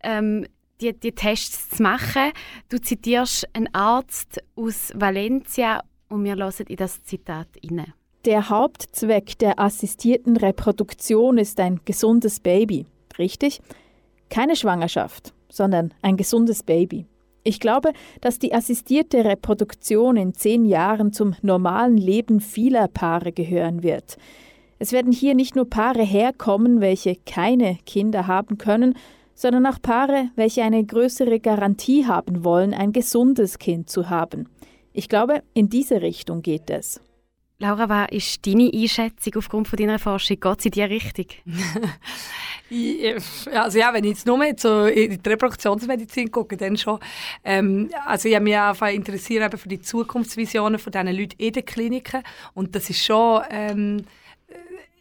[0.02, 0.48] Ähm,
[0.82, 2.32] die, die Tests zu machen.
[2.70, 7.94] Du zitierst einen Arzt aus Valencia und wir hören in das Zitat hinein.
[8.26, 12.86] Der Hauptzweck der assistierten Reproduktion ist ein gesundes Baby.
[13.18, 13.62] Richtig?
[14.30, 17.06] Keine Schwangerschaft, sondern ein gesundes Baby.
[17.44, 23.82] Ich glaube, dass die assistierte Reproduktion in zehn Jahren zum normalen Leben vieler Paare gehören
[23.82, 24.18] wird.
[24.78, 28.96] Es werden hier nicht nur Paare herkommen, welche keine Kinder haben können,
[29.34, 34.50] sondern auch Paare, welche eine größere Garantie haben wollen, ein gesundes Kind zu haben.
[34.94, 37.02] Ich glaube, in diese Richtung geht es.
[37.62, 40.40] Laura, was ist deine Einschätzung aufgrund von deiner Forschung?
[40.40, 41.28] Geht sie in diese Richtung?
[43.54, 46.98] also ja, wenn ich jetzt nur so in die Reproduktionsmedizin gucke, dann schon.
[47.44, 51.54] Ähm, also ich habe mich auch interessiert eben für die Zukunftsvisionen von diesen Leuten in
[51.54, 52.24] den Kliniken
[52.56, 54.06] und das ist schon, ähm,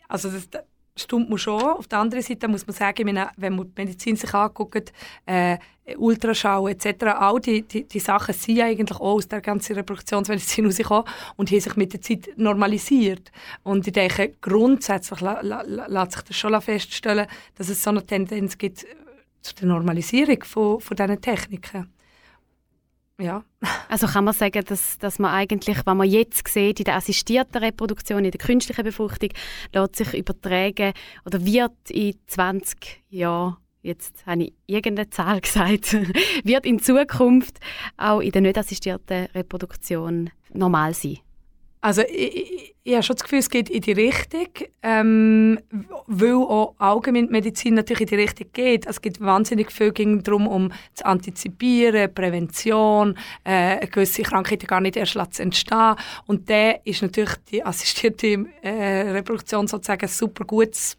[0.06, 0.50] also das,
[0.96, 1.62] stimmt man schon.
[1.62, 4.92] Auf der anderen Seite muss man sagen, wenn man die Medizin sich anguckt,
[5.26, 5.58] äh,
[5.96, 11.04] Ultraschall etc., all die, die, die Sachen sind eigentlich auch aus der ganzen Reproduktionsmedizin rausgekommen
[11.36, 13.32] und haben sich mit der Zeit normalisiert.
[13.62, 17.26] Und ich denke, grundsätzlich lässt sich das schon feststellen,
[17.56, 18.86] dass es so eine Tendenz gibt
[19.42, 21.92] zu der Normalisierung von, von diesen Techniken.
[23.20, 23.44] Ja.
[23.88, 27.62] Also kann man sagen, dass, dass man eigentlich, was man jetzt sieht, in der assistierten
[27.62, 29.30] Reproduktion, in der künstlichen Befruchtung,
[29.74, 30.94] lässt sich übertragen
[31.26, 35.96] oder wird in 20 Jahren, jetzt habe ich irgendeine Zahl gesagt,
[36.44, 37.60] wird in Zukunft
[37.98, 41.18] auch in der nicht assistierten Reproduktion normal sein?
[41.82, 44.48] Also ich, ich, ich habe schon das Gefühl, es geht in die Richtung,
[44.82, 45.58] ähm,
[46.06, 48.86] weil auch Allgemeinmedizin natürlich in die Richtung geht.
[48.86, 55.16] Es geht wahnsinnig viel darum, um zu antizipieren, Prävention, äh, gewisse Krankheiten gar nicht erst
[55.34, 55.94] zu entstehen.
[56.26, 60.98] Und da ist natürlich die assistierte äh, Reproduktion sozusagen ein super gutes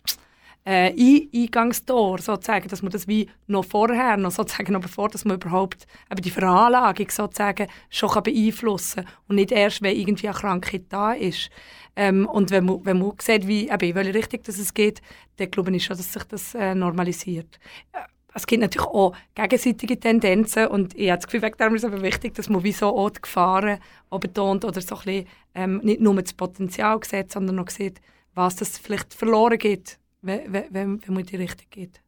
[0.63, 5.37] äh, Eingangstor, sozusagen, dass man das wie noch vorher, noch sozusagen noch bevor dass man
[5.37, 10.83] überhaupt eben die Veranlagung sozusagen schon beeinflussen kann und nicht erst, wenn irgendwie eine Krankheit
[10.89, 11.49] da ist.
[11.95, 15.01] Ähm, und wenn man, wenn man sieht, wie, eben, in welche Richtung das es geht,
[15.37, 17.59] dann glaube ich schon, dass sich das äh, normalisiert.
[17.93, 17.99] Äh,
[18.33, 22.35] es gibt natürlich auch gegenseitige Tendenzen und ich habe das Gefühl, wegen ist es wichtig,
[22.35, 25.99] dass man wie so auch die Gefahren auch betont oder so ein bisschen, ähm, nicht
[25.99, 27.99] nur das Potenzial sieht, sondern auch sieht,
[28.33, 32.01] was das vielleicht verloren geht wenn, wenn, wenn man in die Richtung geht.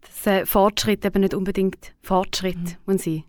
[0.00, 2.76] Dass äh, Fortschritt eben nicht unbedingt Fortschritt mhm.
[2.86, 3.24] muss sein.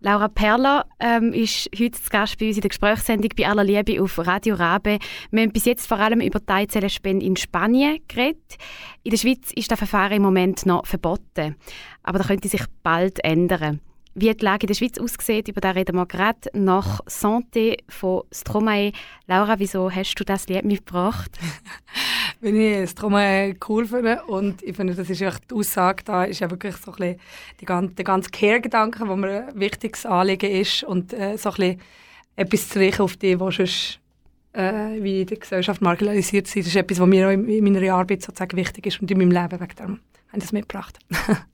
[0.00, 4.02] Laura Perler ähm, ist heute zu Gast bei uns in der Gesprächssendung bei aller Liebe
[4.02, 4.98] auf Radio Rabe.
[5.30, 8.58] Wir haben bis jetzt vor allem über die Eizellenspende in Spanien geredet.
[9.02, 11.56] In der Schweiz ist das Verfahren im Moment noch verboten.
[12.02, 13.80] Aber das könnte sich bald ändern.
[14.16, 18.22] Wie die Lage in der Schweiz aussieht, über das reden wir gerade nach Santé von
[18.32, 18.92] Stromae.
[19.26, 21.32] Laura, wieso hast du das Lied mitgebracht?
[22.40, 26.48] Weil ich Stromae cool finde und ich finde, das ist die Aussage da, ist ja
[26.48, 27.20] wirklich so ein bisschen
[27.60, 31.56] die ganze, der ganze Care-Gedanke, wo mir ein wichtiges Anliegen ist und äh, so ein
[31.56, 31.80] bisschen
[32.36, 33.98] etwas zu richten auf die, die sonst
[34.52, 36.66] äh, wie in der Gesellschaft marginalisiert sind.
[36.66, 39.18] Das ist etwas, was mir auch in, in meiner Arbeit sozusagen wichtig ist und in
[39.18, 39.60] meinem Leben.
[39.60, 40.98] Wegen darum habe ich das mitgebracht.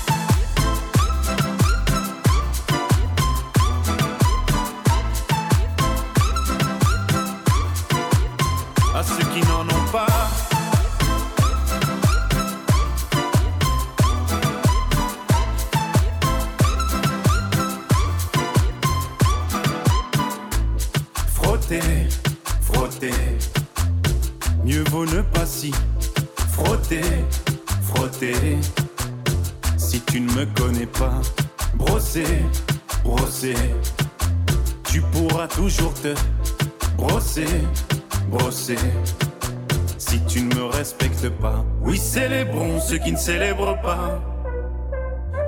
[43.11, 44.21] Ne célèbrent pas.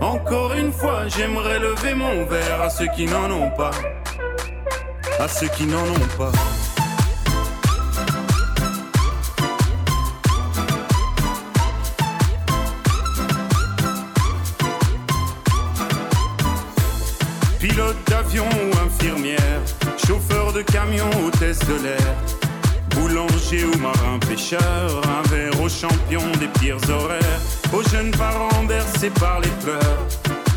[0.01, 3.71] Encore une fois, j'aimerais lever mon verre à ceux qui n'en ont pas.
[5.19, 6.31] À ceux qui n'en ont pas.
[17.59, 19.39] Pilote d'avion ou infirmière,
[20.05, 22.13] chauffeur de camion, hôtesse de l'air,
[22.89, 27.41] boulanger ou marin pêcheur, un verre aux champions des pires horaires,
[27.73, 30.07] aux jeunes parents bercés par les pleurs,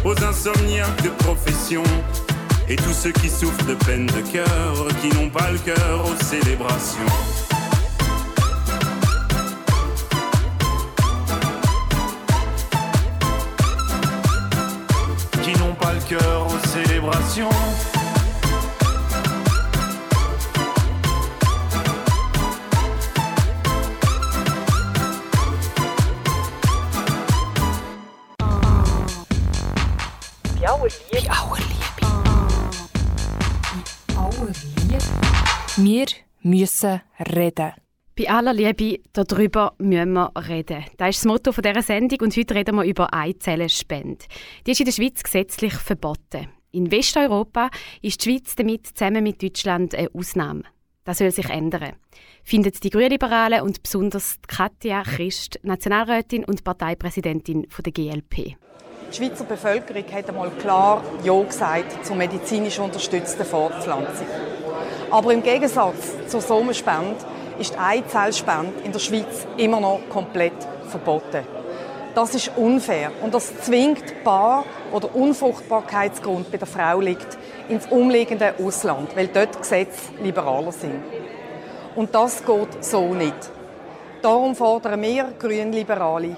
[0.05, 1.83] aux insomniaques de profession,
[2.69, 6.25] et tous ceux qui souffrent de peine de cœur, qui n'ont pas le cœur aux
[6.25, 7.01] célébrations.
[15.43, 17.51] Qui n'ont pas le cœur aux célébrations.
[36.47, 37.01] Müssen
[37.35, 37.73] reden.
[38.17, 40.85] Bei aller Liebe, darüber müssen wir reden.
[40.97, 44.25] Das ist das Motto dieser Sendung und heute reden wir über Eizellenspende.
[44.67, 46.49] Die ist in der Schweiz gesetzlich verboten.
[46.71, 47.69] In Westeuropa
[48.01, 50.63] ist die Schweiz damit zusammen mit Deutschland eine Ausnahme.
[51.05, 51.93] Das soll sich ändern.
[52.43, 58.57] Finden die Grünliberalen und besonders Katja Christ, Nationalrätin und Parteipräsidentin der GLP.
[59.11, 64.27] Die Schweizer Bevölkerung hat einmal klar Ja gesagt zur medizinisch unterstützten Fortpflanzung.
[65.11, 67.17] Aber im Gegensatz zur Sommerspende
[67.59, 70.55] ist die Eizellspende in der Schweiz immer noch komplett
[70.89, 71.45] verboten.
[72.15, 77.37] Das ist unfair und das zwingt Paar, wo der Unfruchtbarkeitsgrund bei der Frau liegt,
[77.69, 81.03] ins umliegende Ausland, weil dort Gesetze liberaler sind.
[81.95, 83.51] Und das geht so nicht.
[84.23, 86.37] Darum fordern wir Grünliberale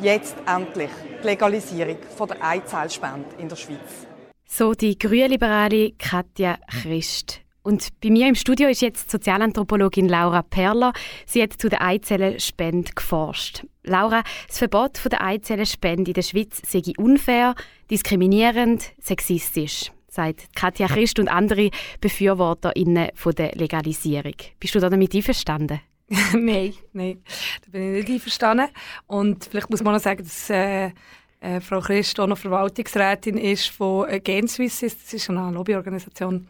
[0.00, 0.90] jetzt endlich
[1.22, 4.06] die Legalisierung von der Eizellspende in der Schweiz.
[4.46, 7.42] So die Grünliberale Katja Christ.
[7.68, 10.94] Und bei mir im Studio ist jetzt Sozialanthropologin Laura Perler.
[11.26, 13.62] Sie hat zu der Eizellenspende geforscht.
[13.84, 17.54] Laura, das Verbot von der Eizellenspende in der Schweiz sei unfair,
[17.90, 21.68] diskriminierend, sexistisch, sagt Katja Christ und andere
[22.00, 24.36] BefürworterInnen von der Legalisierung.
[24.58, 25.80] Bist du damit einverstanden?
[26.32, 27.22] nein, nein,
[27.66, 28.68] da bin ich nicht einverstanden.
[29.06, 30.92] Und vielleicht muss man noch sagen, dass äh,
[31.40, 34.80] äh, Frau Christ auch noch Verwaltungsrätin ist von äh, GenSwiss.
[34.80, 36.48] Das ist eine Lobbyorganisation.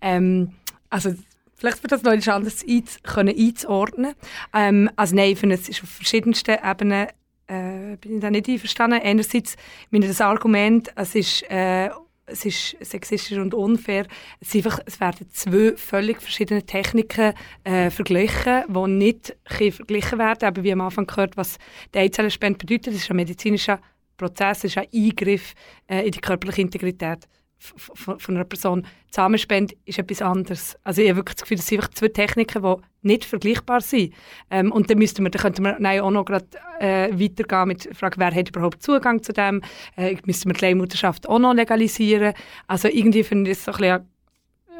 [0.00, 0.52] Ähm,
[0.90, 1.14] also
[1.54, 4.14] vielleicht wird das noch anders einz können einzuordnen.
[4.52, 7.08] Ähm, also nein, ich finde, es ist auf verschiedensten Ebenen
[7.46, 9.00] äh, bin ich da nicht einverstanden.
[9.02, 9.56] Einerseits
[9.90, 11.90] meine das Argument, es ist äh,
[12.32, 14.06] es ist sexistisch und unfair.
[14.40, 17.34] Es, einfach, es werden zwei völlig verschiedene Techniken
[17.64, 20.46] äh, verglichen, die nicht verglichen werden.
[20.46, 21.58] Aber wie am Anfang gehört, was
[21.94, 23.80] die Eizellenspende bedeutet, ist ein medizinischer
[24.16, 25.54] Prozess, ist ein Eingriff
[25.88, 27.26] äh, in die körperliche Integrität
[27.60, 28.86] von einer Person.
[29.10, 30.76] Zusammenspende ist etwas anderes.
[30.82, 34.14] Also ich habe wirklich das Gefühl, das sind einfach zwei Techniken, die nicht vergleichbar sind.
[34.50, 36.46] Ähm, und dann, müssten wir, dann könnten wir nein, auch noch grad,
[36.78, 39.62] äh, weitergehen mit der Frage, wer hat überhaupt Zugang zu dem?
[39.96, 42.34] Äh, müssten wir die Leihmutterschaft auch noch legalisieren?
[42.66, 44.08] Also irgendwie finde ich das so ein bisschen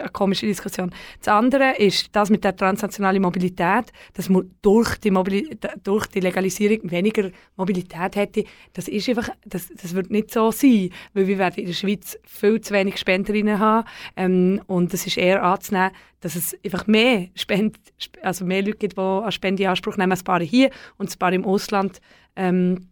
[0.01, 0.91] eine komische Diskussion.
[1.19, 6.21] Das andere ist das mit der transnationalen Mobilität, dass man durch die, Mobili durch die
[6.21, 8.45] Legalisierung weniger Mobilität hätte.
[8.73, 12.19] Das ist einfach, das, das wird nicht so sein, weil wir werden in der Schweiz
[12.25, 13.87] viel zu wenig Spenderinnen haben
[14.17, 15.91] ähm, und es ist eher anzunehmen,
[16.21, 17.79] dass es einfach mehr Spend,
[18.23, 21.19] also mehr Leute gibt, die an Spende in Anspruch nehmen, ein paar hier und ein
[21.19, 22.01] paar im Ausland.
[22.37, 22.89] Ähm,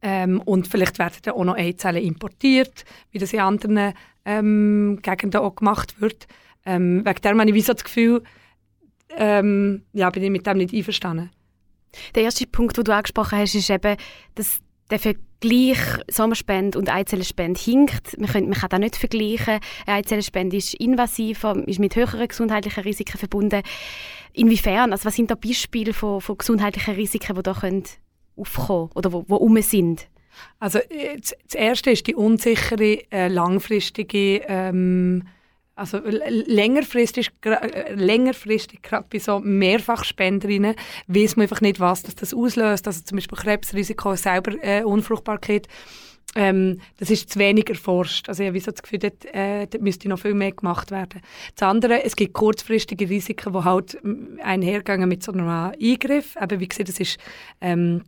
[0.00, 3.94] ähm, und vielleicht werden dann auch noch Eizellen importiert, wie das in anderen
[4.28, 6.26] ähm, Gegenden auch gemacht wird.
[6.66, 8.22] Ähm, wegen dem habe ich so das Gefühl,
[9.16, 11.30] ähm, ja, bin ich mit dem nicht einverstanden.
[12.14, 13.96] Der erste Punkt, den du angesprochen hast, ist eben,
[14.34, 14.60] dass
[14.90, 15.78] der Vergleich
[16.10, 18.18] Sommerspende und Eizellenspende hinkt.
[18.18, 19.60] Man kann, man kann das nicht vergleichen.
[19.86, 23.62] Eine Eizellenspende ist invasiver, ist mit höheren gesundheitlichen Risiken verbunden.
[24.34, 24.92] Inwiefern?
[24.92, 27.84] Also was sind da Beispiele von, von gesundheitlichen Risiken, die da können
[28.36, 30.08] oder wo, wo um sind?
[30.58, 30.80] Also
[31.16, 35.22] das erste ist die unsichere, äh, langfristige, ähm,
[35.74, 40.74] also längerfristig, äh, längerfristig gerade bei so Mehrfachspenderinnen
[41.06, 42.86] weiß man einfach nicht, was das, das auslöst.
[42.86, 45.68] Also zum Beispiel Krebsrisiko, selber äh, Unfruchtbarkeit.
[46.34, 48.28] ähm, das ist zu wenig erforscht.
[48.28, 51.20] Also ich habe so das Gefühl, dort, äh, dort müsste noch viel mehr gemacht werden.
[51.54, 53.98] Das andere, es gibt kurzfristige Risiken, die halt
[54.42, 56.36] einhergehen mit so einem Eingriff.
[56.40, 57.18] Eben, wie gesagt, das ist
[57.60, 58.02] ähm,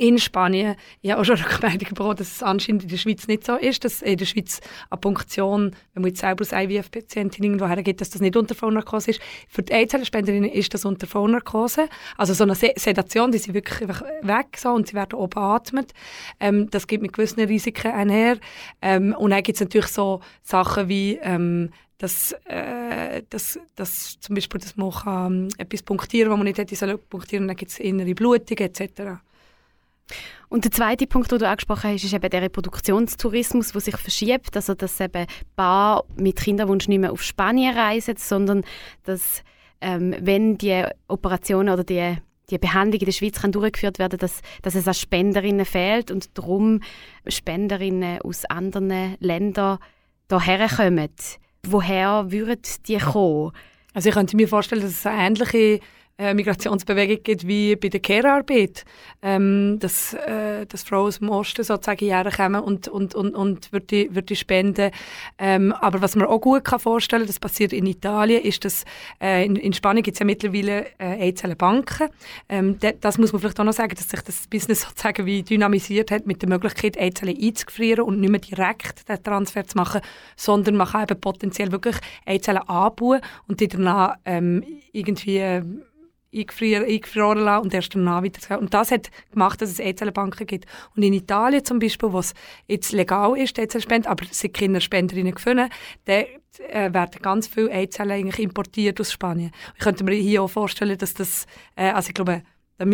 [0.00, 0.76] in Spanien.
[1.02, 3.84] Ich habe auch schon Rückmeldung bekommen, dass es anscheinend in der Schweiz nicht so ist,
[3.84, 8.10] dass in der Schweiz eine Punktion, wenn man jetzt selber als IVF-Patientin irgendwo hergeht, dass
[8.10, 9.20] das nicht unter Vollnarkose ist.
[9.48, 11.88] Für die Eizellenspenderinnen ist das unter Vollnarkose.
[12.16, 15.92] Also so eine Sedation, die sind wirklich weg so, und sie werden oben beatmet.
[16.40, 18.38] Ähm, das gibt mit gewissen Risiken einher.
[18.80, 24.34] Ähm, und dann gibt es natürlich so Sachen wie ähm, dass, äh, dass, dass zum
[24.34, 28.14] Beispiel dass man kann, etwas punktieren, was man nicht hätte sollen dann gibt es innere
[28.14, 29.20] Blutung etc.
[30.48, 34.56] Und der zweite Punkt, den du angesprochen hast, ist eben der Reproduktionstourismus, der sich verschiebt.
[34.56, 38.64] Also, dass eben Paar mit Kinderwunsch nicht mehr auf Spanien reisen, sondern
[39.04, 39.44] dass,
[39.80, 42.16] ähm, wenn die Operationen oder die,
[42.50, 46.36] die Behandlung in der Schweiz kann durchgeführt werden dass, dass es an Spenderinnen fehlt und
[46.36, 46.80] darum
[47.28, 49.78] Spenderinnen aus anderen Ländern
[50.28, 51.10] hierher kommen.
[51.64, 53.52] Woher würden die kommen?
[53.94, 55.80] Also ich könnte mir vorstellen, dass es eine ähnliche äh,
[56.34, 58.84] Migrationsbewegung gibt wie bei der Care-Arbeit,
[59.22, 63.72] ähm, dass, äh, dass Frauen aus dem Osten sozusagen hierher kommen und, und, und, und
[63.72, 64.90] würde würde spenden.
[65.38, 68.84] Ähm, aber was man auch gut kann vorstellen das passiert in Italien, ist, dass
[69.20, 72.08] äh, in, in Spanien gibt es ja mittlerweile äh, Eizellenbanken.
[72.48, 76.10] Ähm, das muss man vielleicht auch noch sagen, dass sich das Business sozusagen wie dynamisiert
[76.10, 80.00] hat mit der Möglichkeit, Eizellen einzufrieren und nicht mehr direkt den Transfer zu machen,
[80.36, 81.96] sondern man kann eben potenziell wirklich
[82.26, 84.64] Eizellen anbauen und die danach ähm,
[86.30, 90.66] irgendwie eingefroren lassen und erst danach wieder Und das hat gemacht, dass es Eizellenbanken gibt.
[90.94, 92.34] Und in Italien zum Beispiel, wo es
[92.68, 95.68] jetzt legal ist, die Eizellenspende, aber es sind keine Spenderinnen gefunden,
[96.04, 96.22] da
[96.68, 99.50] äh, werden ganz viele Eizellen eigentlich importiert aus Spanien.
[99.74, 102.42] Ich könnte mir hier auch vorstellen, dass das, äh, also ich glaube,
[102.78, 102.86] da,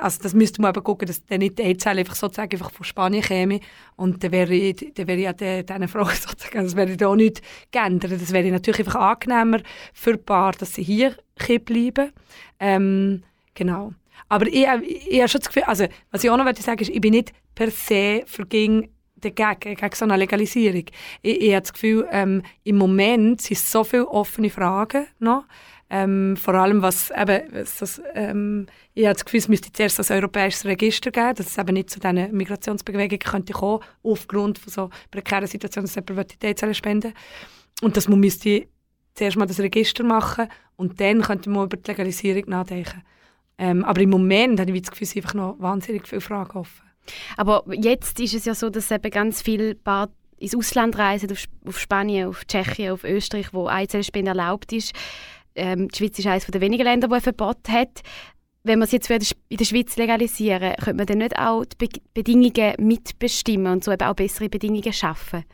[0.00, 2.84] also das müsste man eben gucken, dass dann nicht die Eizelle einfach sozusagen einfach von
[2.84, 3.60] Spanien käme
[3.96, 8.12] und dann wäre, dann wäre ja diese Frage sozusagen, das wäre da auch nicht geändert.
[8.12, 9.60] Das wäre natürlich einfach angenehmer
[9.92, 11.16] für ein Paar, dass sie hier
[11.64, 12.12] bleiben
[12.60, 13.22] ähm,
[13.54, 13.92] genau.
[14.28, 16.88] Aber ich, ich, ich habe schon das Gefühl, also was ich auch noch sagen ist,
[16.88, 20.84] ich bin nicht per se für gegen dagegen, gegen so eine Legalisierung.
[21.22, 25.44] Ich, ich habe das Gefühl, ähm, im Moment sind so viele offene Fragen noch.
[25.90, 30.00] Ähm, vor allem, was eben, was das, ähm, ich habe das Gefühl, es müsste zuerst
[30.00, 34.72] ein europäisches Register geben, dass es eben nicht zu diesen Migrationsbewegungen könnte kommen, aufgrund von
[34.72, 37.12] so prekären Situationen, dass jemand die T-Zellen spenden
[37.82, 38.66] Und dass man müsste
[39.14, 43.02] zuerst mal das Register machen und dann könnte man über die Legalisierung nachdenken.
[43.56, 46.82] Ähm, aber im Moment habe ich das Gefühl, es einfach noch wahnsinnig viele Fragen offen.
[47.36, 50.08] Aber jetzt ist es ja so, dass eben ganz viele Paar
[50.38, 54.92] ins Ausland reisen, auf, auf Spanien, auf Tschechien, auf Österreich, wo Eizellspende erlaubt ist.
[55.54, 58.02] Ähm, die Schweiz ist eines der wenigen Länder, wo ein Verbot hat.
[58.66, 62.00] Wenn wir es jetzt in der Schweiz legalisieren, könnte man dann nicht auch die Be
[62.14, 65.44] Bedingungen mitbestimmen und so eben auch bessere Bedingungen schaffen?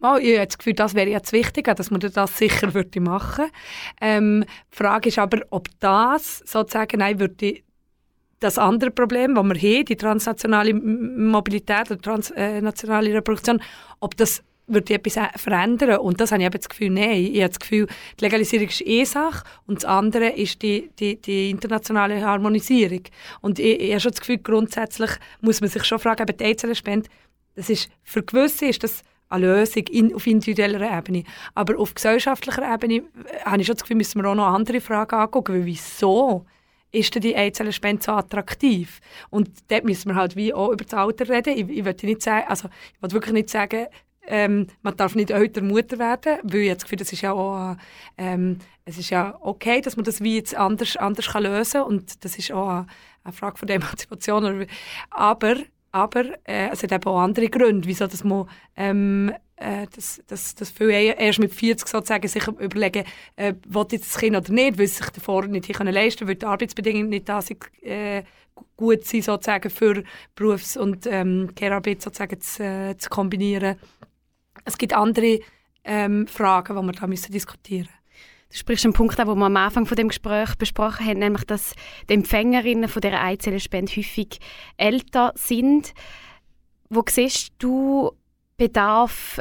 [0.00, 3.46] Oh, ich habe das Gefühl, das wäre jetzt wichtig, dass man das sicher würde machen
[4.00, 7.58] ähm, Die Frage ist aber, ob das sozusagen nein, würde
[8.40, 13.60] das andere Problem, das wir haben, die transnationale Mobilität oder transnationale Reproduktion,
[14.00, 17.24] ob das würde etwas verändern und das habe ich das Gefühl, nein.
[17.32, 17.86] Ich habe das Gefühl,
[18.18, 23.02] die Legalisierung ist eine Sache und das andere ist die, die, die internationale Harmonisierung.
[23.40, 25.10] Und ich, ich habe schon das Gefühl, grundsätzlich
[25.40, 27.08] muss man sich schon fragen, eben die Einzelspende,
[27.54, 31.24] das ist, für gewisse ist das eine Lösung in, auf individueller Ebene.
[31.54, 33.02] Aber auf gesellschaftlicher Ebene äh,
[33.44, 36.46] habe ich schon das Gefühl, müssen wir auch noch andere Fragen angucken, weil wieso
[36.92, 39.00] ist denn die Einzelspende so attraktiv?
[39.30, 41.54] Und dort müssen wir halt wie auch über das Alter reden.
[41.54, 43.86] Ich, ich will nicht sagen, also ich will wirklich nicht sagen,
[44.26, 47.76] ähm, man darf nicht älter Mutter werden, weil ich das Gefühl, das ist ja auch,
[48.16, 51.88] ähm, es ist ja okay, dass man das wie jetzt anders, anders kann lösen kann
[51.88, 52.86] und das ist auch eine,
[53.24, 54.66] eine Frage von der Emanzipation.
[55.10, 55.56] Aber,
[55.92, 60.54] aber äh, es hat eben auch andere Gründe, wieso dass man ähm, äh, dass, dass,
[60.54, 63.04] dass viele erst mit 40 sozusagen sich überlegen,
[63.36, 66.28] äh, will ich das Kind oder nicht, weil sie sich davor nicht hier leisten können,
[66.28, 68.24] weil die Arbeitsbedingungen nicht da sind, äh,
[68.76, 70.02] gut sind sozusagen für
[70.34, 73.76] Berufs- und ähm, Care-Arbeit sozusagen zu, äh, zu kombinieren
[74.64, 75.40] es gibt andere
[75.84, 78.04] ähm, Fragen, die wir da müssen diskutieren müssen.
[78.50, 81.44] Du sprichst einen Punkt an, den wir am Anfang von dem Gespräch besprochen haben, nämlich,
[81.44, 81.74] dass
[82.08, 84.38] die Empfängerinnen von dieser Eizellenspende häufig
[84.76, 85.92] älter sind.
[86.88, 88.12] Wo siehst du
[88.56, 89.40] Bedarf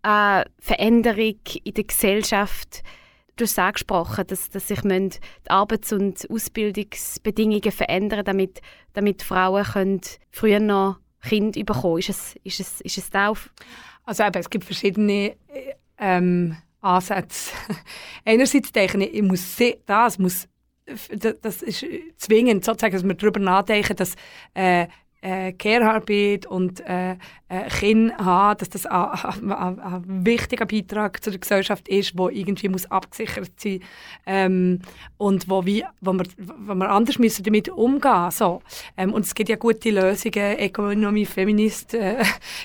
[0.00, 2.82] an Veränderung in der Gesellschaft?
[3.36, 5.10] Du hast angesprochen, dass, dass sich die
[5.48, 8.62] Arbeits- und Ausbildungsbedingungen verändern damit,
[8.94, 10.00] damit Frauen können
[10.30, 11.98] früher noch Kind bekommen.
[11.98, 13.50] Ist es, ist es, ist es da auf
[14.04, 15.36] also eben, es gibt verschiedene
[15.98, 17.52] ähm, Ansätze.
[18.24, 20.48] Einerseits denke ich, ich muss das muss
[21.42, 21.86] das ist
[22.18, 24.14] zwingend, sozusagen, dass wir darüber nachdenken, dass
[24.52, 24.86] äh,
[25.24, 27.12] äh, Care-Arbeit und äh,
[27.48, 32.90] äh, Kinder haben, dass das ein, wichtiger Beitrag zu der Gesellschaft ist, wo irgendwie muss
[32.90, 33.80] abgesichert sein
[34.26, 34.80] ähm,
[35.16, 38.60] und wo, wie, wo, wir, wo wir anders müssen damit umgehen so.
[38.98, 42.22] Ähm, und es gibt ja gute Lösungen, Ökonomie, Feminist, äh,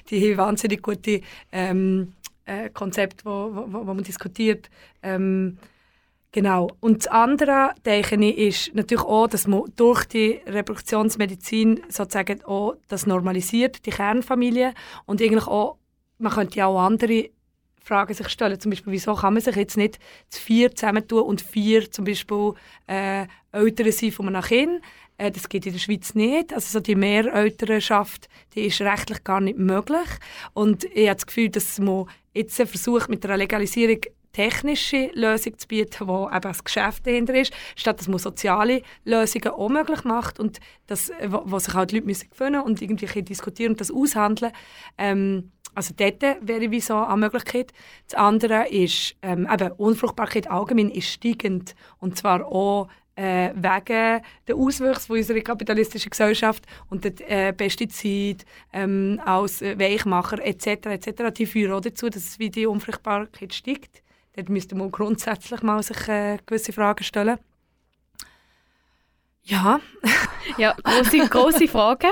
[0.10, 1.22] die haben wahnsinnig gute
[1.53, 2.14] ähm,
[2.45, 4.70] äh, Konzepte, wo, wo, wo man diskutiert.
[5.01, 5.57] Ähm,
[6.32, 6.69] Genau.
[6.80, 12.75] Und das andere, denke ich, ist natürlich auch, dass man durch die Reproduktionsmedizin sozusagen auch
[12.88, 14.73] das normalisiert, die Kernfamilie.
[15.05, 15.77] Und eigentlich auch,
[16.19, 17.32] man könnte ja auch andere
[17.84, 18.59] Fragen sich stellen.
[18.59, 19.97] Zum Beispiel, wieso kann man sich jetzt nicht
[20.30, 22.53] zu vier zusammentun und vier zum Beispiel
[22.86, 24.82] äh, Eltern sein von einem Kind?
[25.17, 26.53] Äh, das geht in der Schweiz nicht.
[26.53, 30.07] Also so die Mehrelternschaft, die ist rechtlich gar nicht möglich.
[30.53, 32.05] Und ich habe das Gefühl, dass man
[32.36, 34.01] jetzt versucht, mit der Legalisierung
[34.34, 39.49] technische Lösung zu bieten, wo eben das Geschäft dahinter ist, statt dass man soziale Lösungen
[39.49, 43.73] auch möglich macht und das, wo, wo sich halt Leute müssen finden und irgendwie diskutieren
[43.73, 44.51] und das aushandeln.
[44.97, 47.71] Ähm, also dort wäre wie so eine Möglichkeit.
[48.07, 54.55] Das andere ist, ähm, eben Unfruchtbarkeit allgemein ist steigend und zwar auch äh, wegen der
[54.55, 60.67] Auswüchse unserer kapitalistischen Gesellschaft und der äh, Pestizid ähm, als Weichmacher etc.
[60.88, 61.34] etc.
[61.38, 64.01] Die führen auch dazu, dass die Unfruchtbarkeit steigt.
[64.39, 67.39] Dort müsste man grundsätzlich mal sich äh, gewisse Fragen stellen.
[69.43, 69.81] Ja.
[70.57, 72.11] ja, große, große Fragen.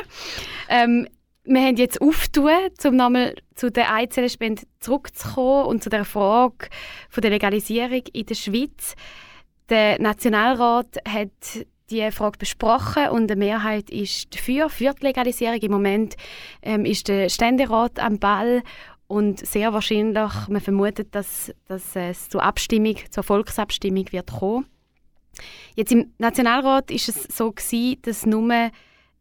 [0.68, 1.08] Ähm,
[1.46, 2.52] wir haben jetzt auftun,
[2.84, 6.68] um nochmal zu der Eizellenspende zurückzukommen und zu der Frage
[7.10, 8.96] von der Legalisierung in der Schweiz.
[9.70, 15.60] Der Nationalrat hat die Frage besprochen und eine Mehrheit ist dafür, für die Legalisierung.
[15.60, 16.18] Im Moment
[16.62, 18.64] ähm, ist der Ständerat am Ball
[19.08, 24.66] und sehr wahrscheinlich, man vermutet, dass, dass es zur Abstimmung, zur Volksabstimmung wird kommen.
[25.76, 28.72] Jetzt im Nationalrat ist es so gewesen, dass nur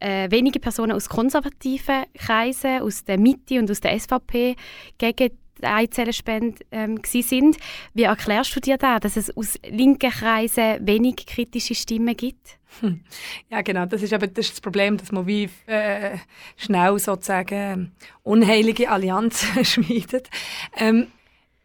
[0.01, 4.57] äh, wenige Personen aus konservativen Kreisen, aus der Mitte und aus der SVP
[4.99, 7.57] gegen die Eizellenspende ähm, sind.
[7.95, 12.59] Wie erklärst du dir da, dass es aus linken Kreisen wenig kritische Stimmen gibt?
[13.51, 13.87] Ja, genau.
[13.87, 16.19] Das ist aber das, ist das Problem, dass man wie äh,
[16.57, 20.29] schnell sozusagen unheilige Allianzen schmiedet.
[20.77, 21.09] Ähm,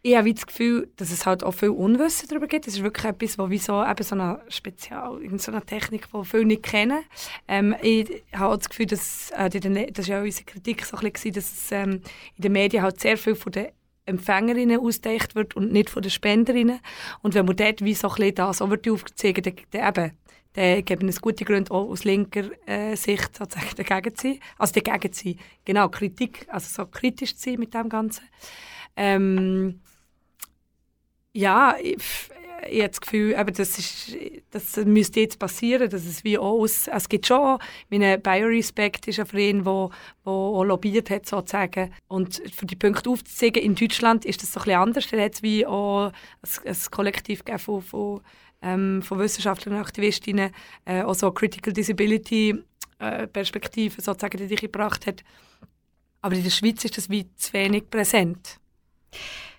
[0.04, 2.66] ich habe das Gefühl, dass es halt auch viel Unwissen darüber gibt.
[2.66, 6.24] Das ist wirklich etwas, wo wie so, eben so eine Spezial, so eine Technik, die
[6.24, 7.04] viele nicht kennen.
[7.46, 11.32] Ähm, ich habe das Gefühl, dass, äh, das war ja unsere Kritik so ein bisschen,
[11.32, 12.02] dass ähm,
[12.36, 13.68] in den Medien halt sehr viel von den
[14.06, 16.80] Empfängerinnen ausgedacht wird und nicht von den Spenderinnen.
[17.22, 20.12] Und wenn man dort wie so ein bisschen das aufzeigen dann, dann eben,
[20.54, 24.38] dann geben es gute Gründe, auch aus linker äh, Sicht sozusagen dagegen zu sein.
[24.58, 25.38] Also dagegen zu sein.
[25.64, 28.24] Genau, Kritik, also so kritisch zu sein mit dem Ganzen.
[28.96, 29.80] Ähm,
[31.32, 31.96] ja, ich,
[32.68, 34.16] ich habe das Gefühl, eben, das, ist,
[34.50, 37.58] das müsste jetzt passieren, dass es wie aus, es gibt schon,
[37.90, 39.90] meine Biorespect ist ein Verein, der
[40.24, 41.92] wo lobbyiert hat, sozusagen.
[42.08, 45.06] Und für die Punkte aufzuzeigen, in Deutschland ist das so ein bisschen anders.
[45.08, 46.12] Da hat es wie auch ein,
[46.64, 48.20] ein Kollektiv von, von,
[48.62, 50.52] ähm, von Wissenschaftlern und Aktivistinnen,
[50.84, 52.62] äh, auch so Critical Disability
[52.98, 55.24] äh, Perspektive sozusagen, die dich gebracht hat.
[56.20, 58.58] Aber in der Schweiz ist das wie zu wenig präsent.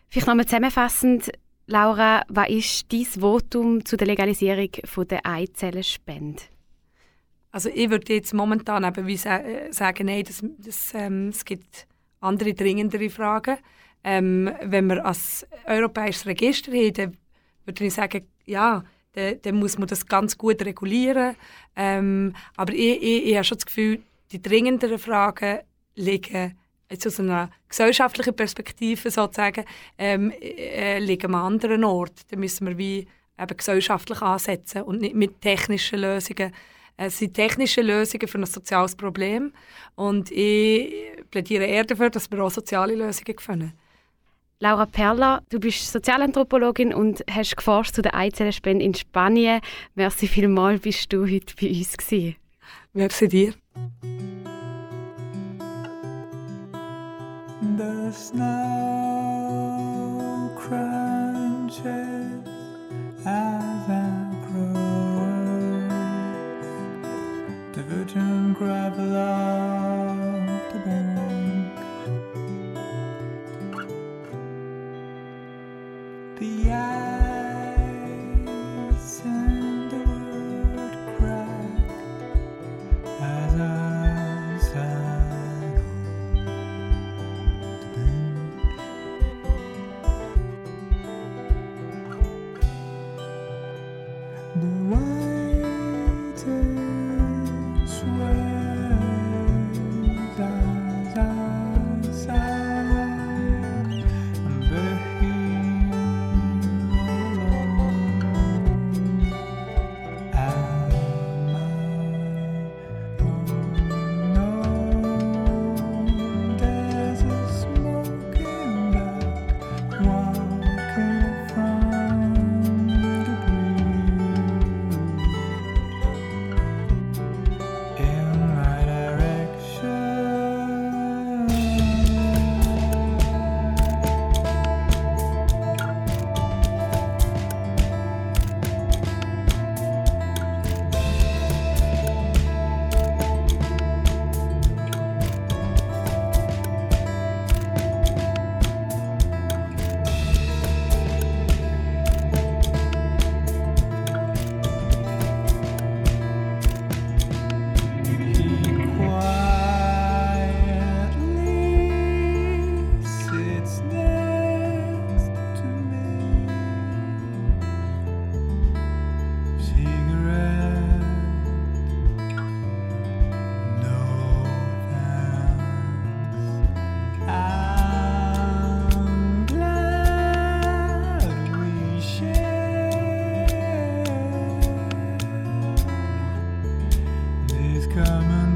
[0.08, 1.32] Vielleicht nochmal zusammenfassend,
[1.66, 4.70] Laura, was ist dein Votum zu der Legalisierung
[5.10, 6.44] der Eizellenspende?
[7.52, 11.88] Also ich würde jetzt momentan eben wie äh, sagen, nein, das, das, ähm, es gibt
[12.20, 13.58] andere dringendere Fragen.
[14.04, 17.18] Ähm, wenn wir als europäisches Register haben,
[17.64, 18.84] würde ich sagen, ja,
[19.14, 21.38] dann, dann muss man das ganz gut regulieren.
[21.78, 24.02] Ähm, aber ich, ich, ich habe schon das Gefühl,
[24.32, 25.60] die dringenderen Fragen
[25.96, 26.58] liegen
[26.90, 29.66] jetzt aus einer gesellschaftlichen Perspektive sozusagen,
[29.98, 32.22] ähm, äh, liegen am anderen Ort.
[32.30, 33.08] Da müssen wir wie
[33.40, 36.54] eben gesellschaftlich ansetzen und nicht mit technischen Lösungen.
[36.96, 39.52] Es sind technische Lösungen für ein soziales Problem
[39.96, 40.94] und ich
[41.32, 43.74] plädiere eher dafür, dass wir auch soziale Lösungen finden.
[44.60, 49.60] Laura Perla, du bist Sozialanthropologin und hast geforscht zu der Eizellenspende in Spanien.
[49.96, 52.36] Merci vielmals, bist du heute bei uns gewesen.
[52.94, 53.54] Merci dir.
[58.12, 59.72] Snow
[60.58, 61.84] crunches
[63.26, 64.74] as I grow.
[67.74, 71.76] The virgin gravel of the bank.
[76.40, 76.72] The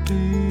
[0.10, 0.47] You.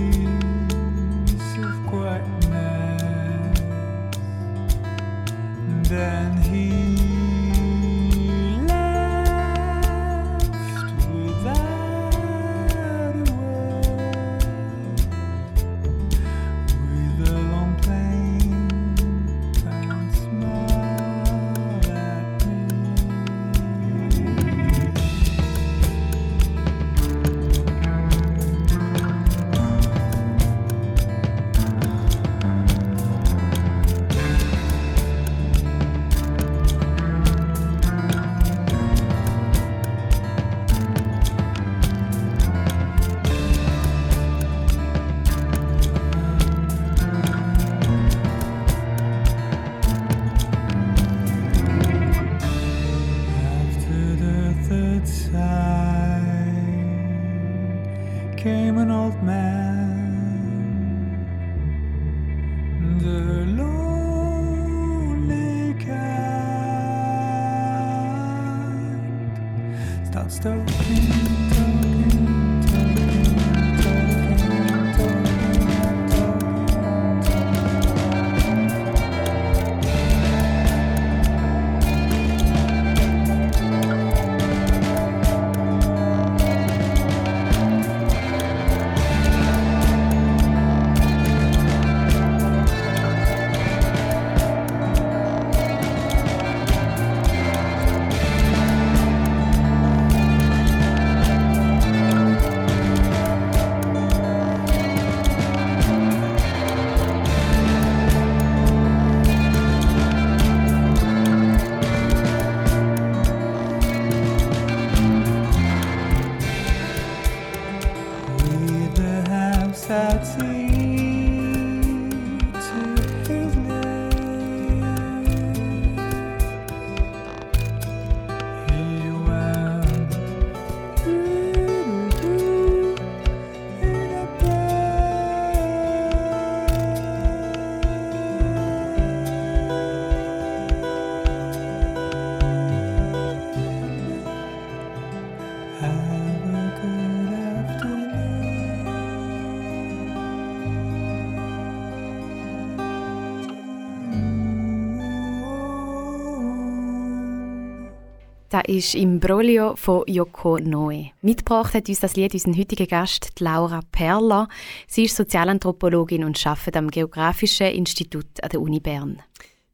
[158.67, 161.11] Ist im Broglio von Yoko Noe.
[161.23, 164.49] Mitgebracht hat uns das Lied unseren heutigen Gast, Laura Perla.
[164.89, 169.23] Sie ist Sozialanthropologin und arbeitet am Geografischen Institut an der Uni Bern.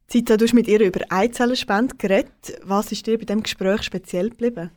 [0.09, 2.61] Zita, du hast mit ihr über Eizellenspende geredet.
[2.64, 4.70] Was ist dir bei diesem Gespräch speziell geblieben?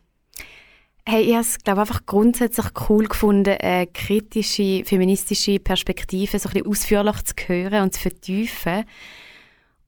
[1.05, 6.53] Hey, ich habe es glaube einfach grundsätzlich cool gefunden, eine kritische, feministische Perspektive so ein
[6.53, 8.85] bisschen ausführlich zu hören und zu vertiefen.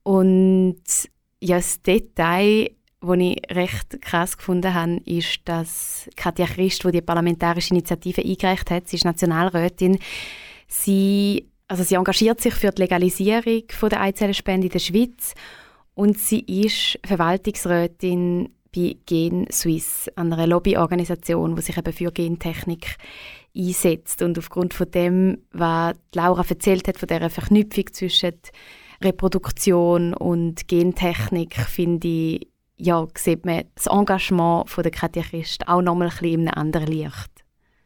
[0.02, 0.82] Und
[1.40, 2.70] ja, das Detail,
[3.00, 8.70] das ich recht krass gefunden habe, ist, dass Katja Christ, die die parlamentarische Initiative eingereicht
[8.70, 9.98] hat, sie ist Nationalrätin,
[10.66, 15.34] sie, also sie engagiert sich für die Legalisierung der Eizellenspende in der Schweiz
[15.94, 22.96] und sie ist Verwaltungsrätin bei Gen Suisse, einer Lobbyorganisation, die sich eben für Gentechnik
[23.56, 24.22] einsetzt.
[24.22, 28.34] Und aufgrund von dem, was Laura erzählt hat, von dieser Verknüpfung zwischen
[29.02, 32.48] Reproduktion und Gentechnik, finde ich,
[32.78, 37.30] ja, sieht man das Engagement der Katja Christ auch nochmal ein in einem anderen Licht.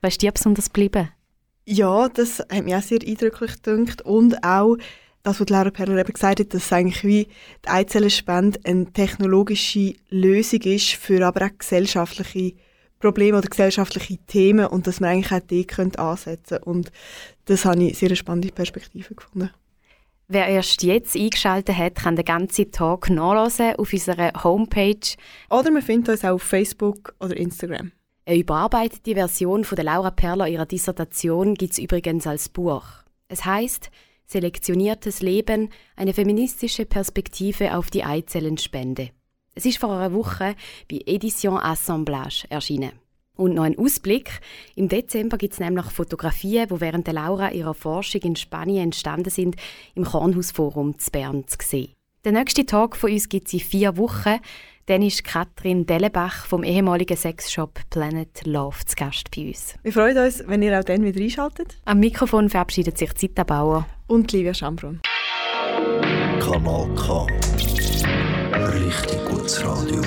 [0.00, 1.08] Was ist dir besonders geblieben?
[1.64, 4.02] Ja, das hat mich auch sehr eindrücklich gedacht.
[4.02, 4.76] Und auch
[5.22, 7.28] das, was Laura Perler eben gesagt hat, dass eigentlich wie
[7.64, 12.54] die Eizellenspende eine technologische Lösung ist für aber auch gesellschaftliche
[12.98, 16.90] Probleme oder gesellschaftliche Themen und dass man eigentlich auch die könnte ansetzen Und
[17.46, 19.50] das habe ich sehr spannende Perspektive gefunden.
[20.28, 25.16] Wer erst jetzt eingeschaltet hat, kann den ganzen Talk nachlesen auf unserer Homepage.
[25.50, 27.92] Oder man findet uns auch auf Facebook oder Instagram.
[28.24, 32.84] Eine überarbeitete Version von der Laura Perler ihrer Dissertation gibt es übrigens als Buch.
[33.28, 33.90] Es heißt
[34.32, 39.10] Selektioniertes Leben, eine feministische Perspektive auf die Eizellenspende.
[39.54, 40.54] Es ist vor einer Woche
[40.90, 42.92] bei Edition Assemblage erschienen.
[43.42, 44.38] Und noch ein Ausblick.
[44.76, 49.30] Im Dezember gibt es nämlich Fotografien, die während der Laura ihrer Forschung in Spanien entstanden
[49.30, 49.56] sind,
[49.96, 51.92] im Kornhausforum zu Bern zu sehen.
[52.24, 54.38] Der nächste Tag von uns gibt es in vier Wochen.
[54.86, 59.74] Dann ist Katrin Dellebach vom ehemaligen Sexshop Planet Love zu Gast bei uns.
[59.82, 61.78] Wir freuen uns, wenn ihr auch dann wieder einschaltet.
[61.84, 65.00] Am Mikrofon verabschiedet sich Zita Bauer und Livia Schambron.
[66.38, 67.26] Kanal K.
[68.52, 70.00] Richtig gutes Radio.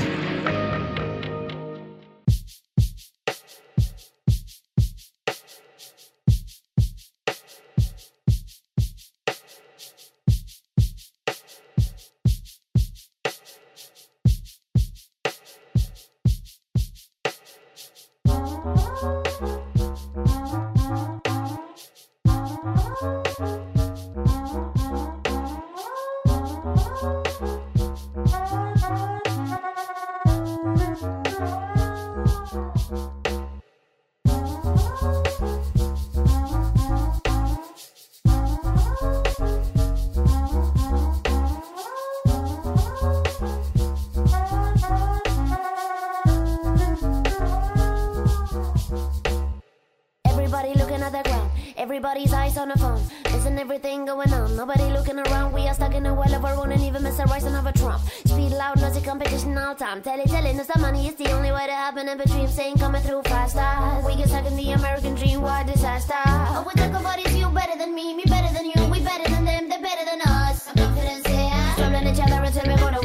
[51.86, 53.00] Everybody's eyes on the phone.
[53.36, 54.56] isn't everything going on.
[54.56, 55.54] Nobody looking around.
[55.54, 57.04] We are stuck in a well of our own and even.
[57.04, 58.02] Rice and have a Trump.
[58.26, 60.02] Speed loud, noisy competition all time.
[60.02, 62.10] Tell it, telling us the money is the only way to happen.
[62.10, 63.62] And between saying coming through faster.
[64.04, 65.44] We get stuck in the American dream.
[65.44, 66.16] What disaster.
[66.26, 68.90] Oh, we talk about is you better than me, me better than you.
[68.90, 70.66] We better than them, they're better than us.
[70.74, 71.74] Confidence here.
[71.76, 73.05] Struggling each other until we go to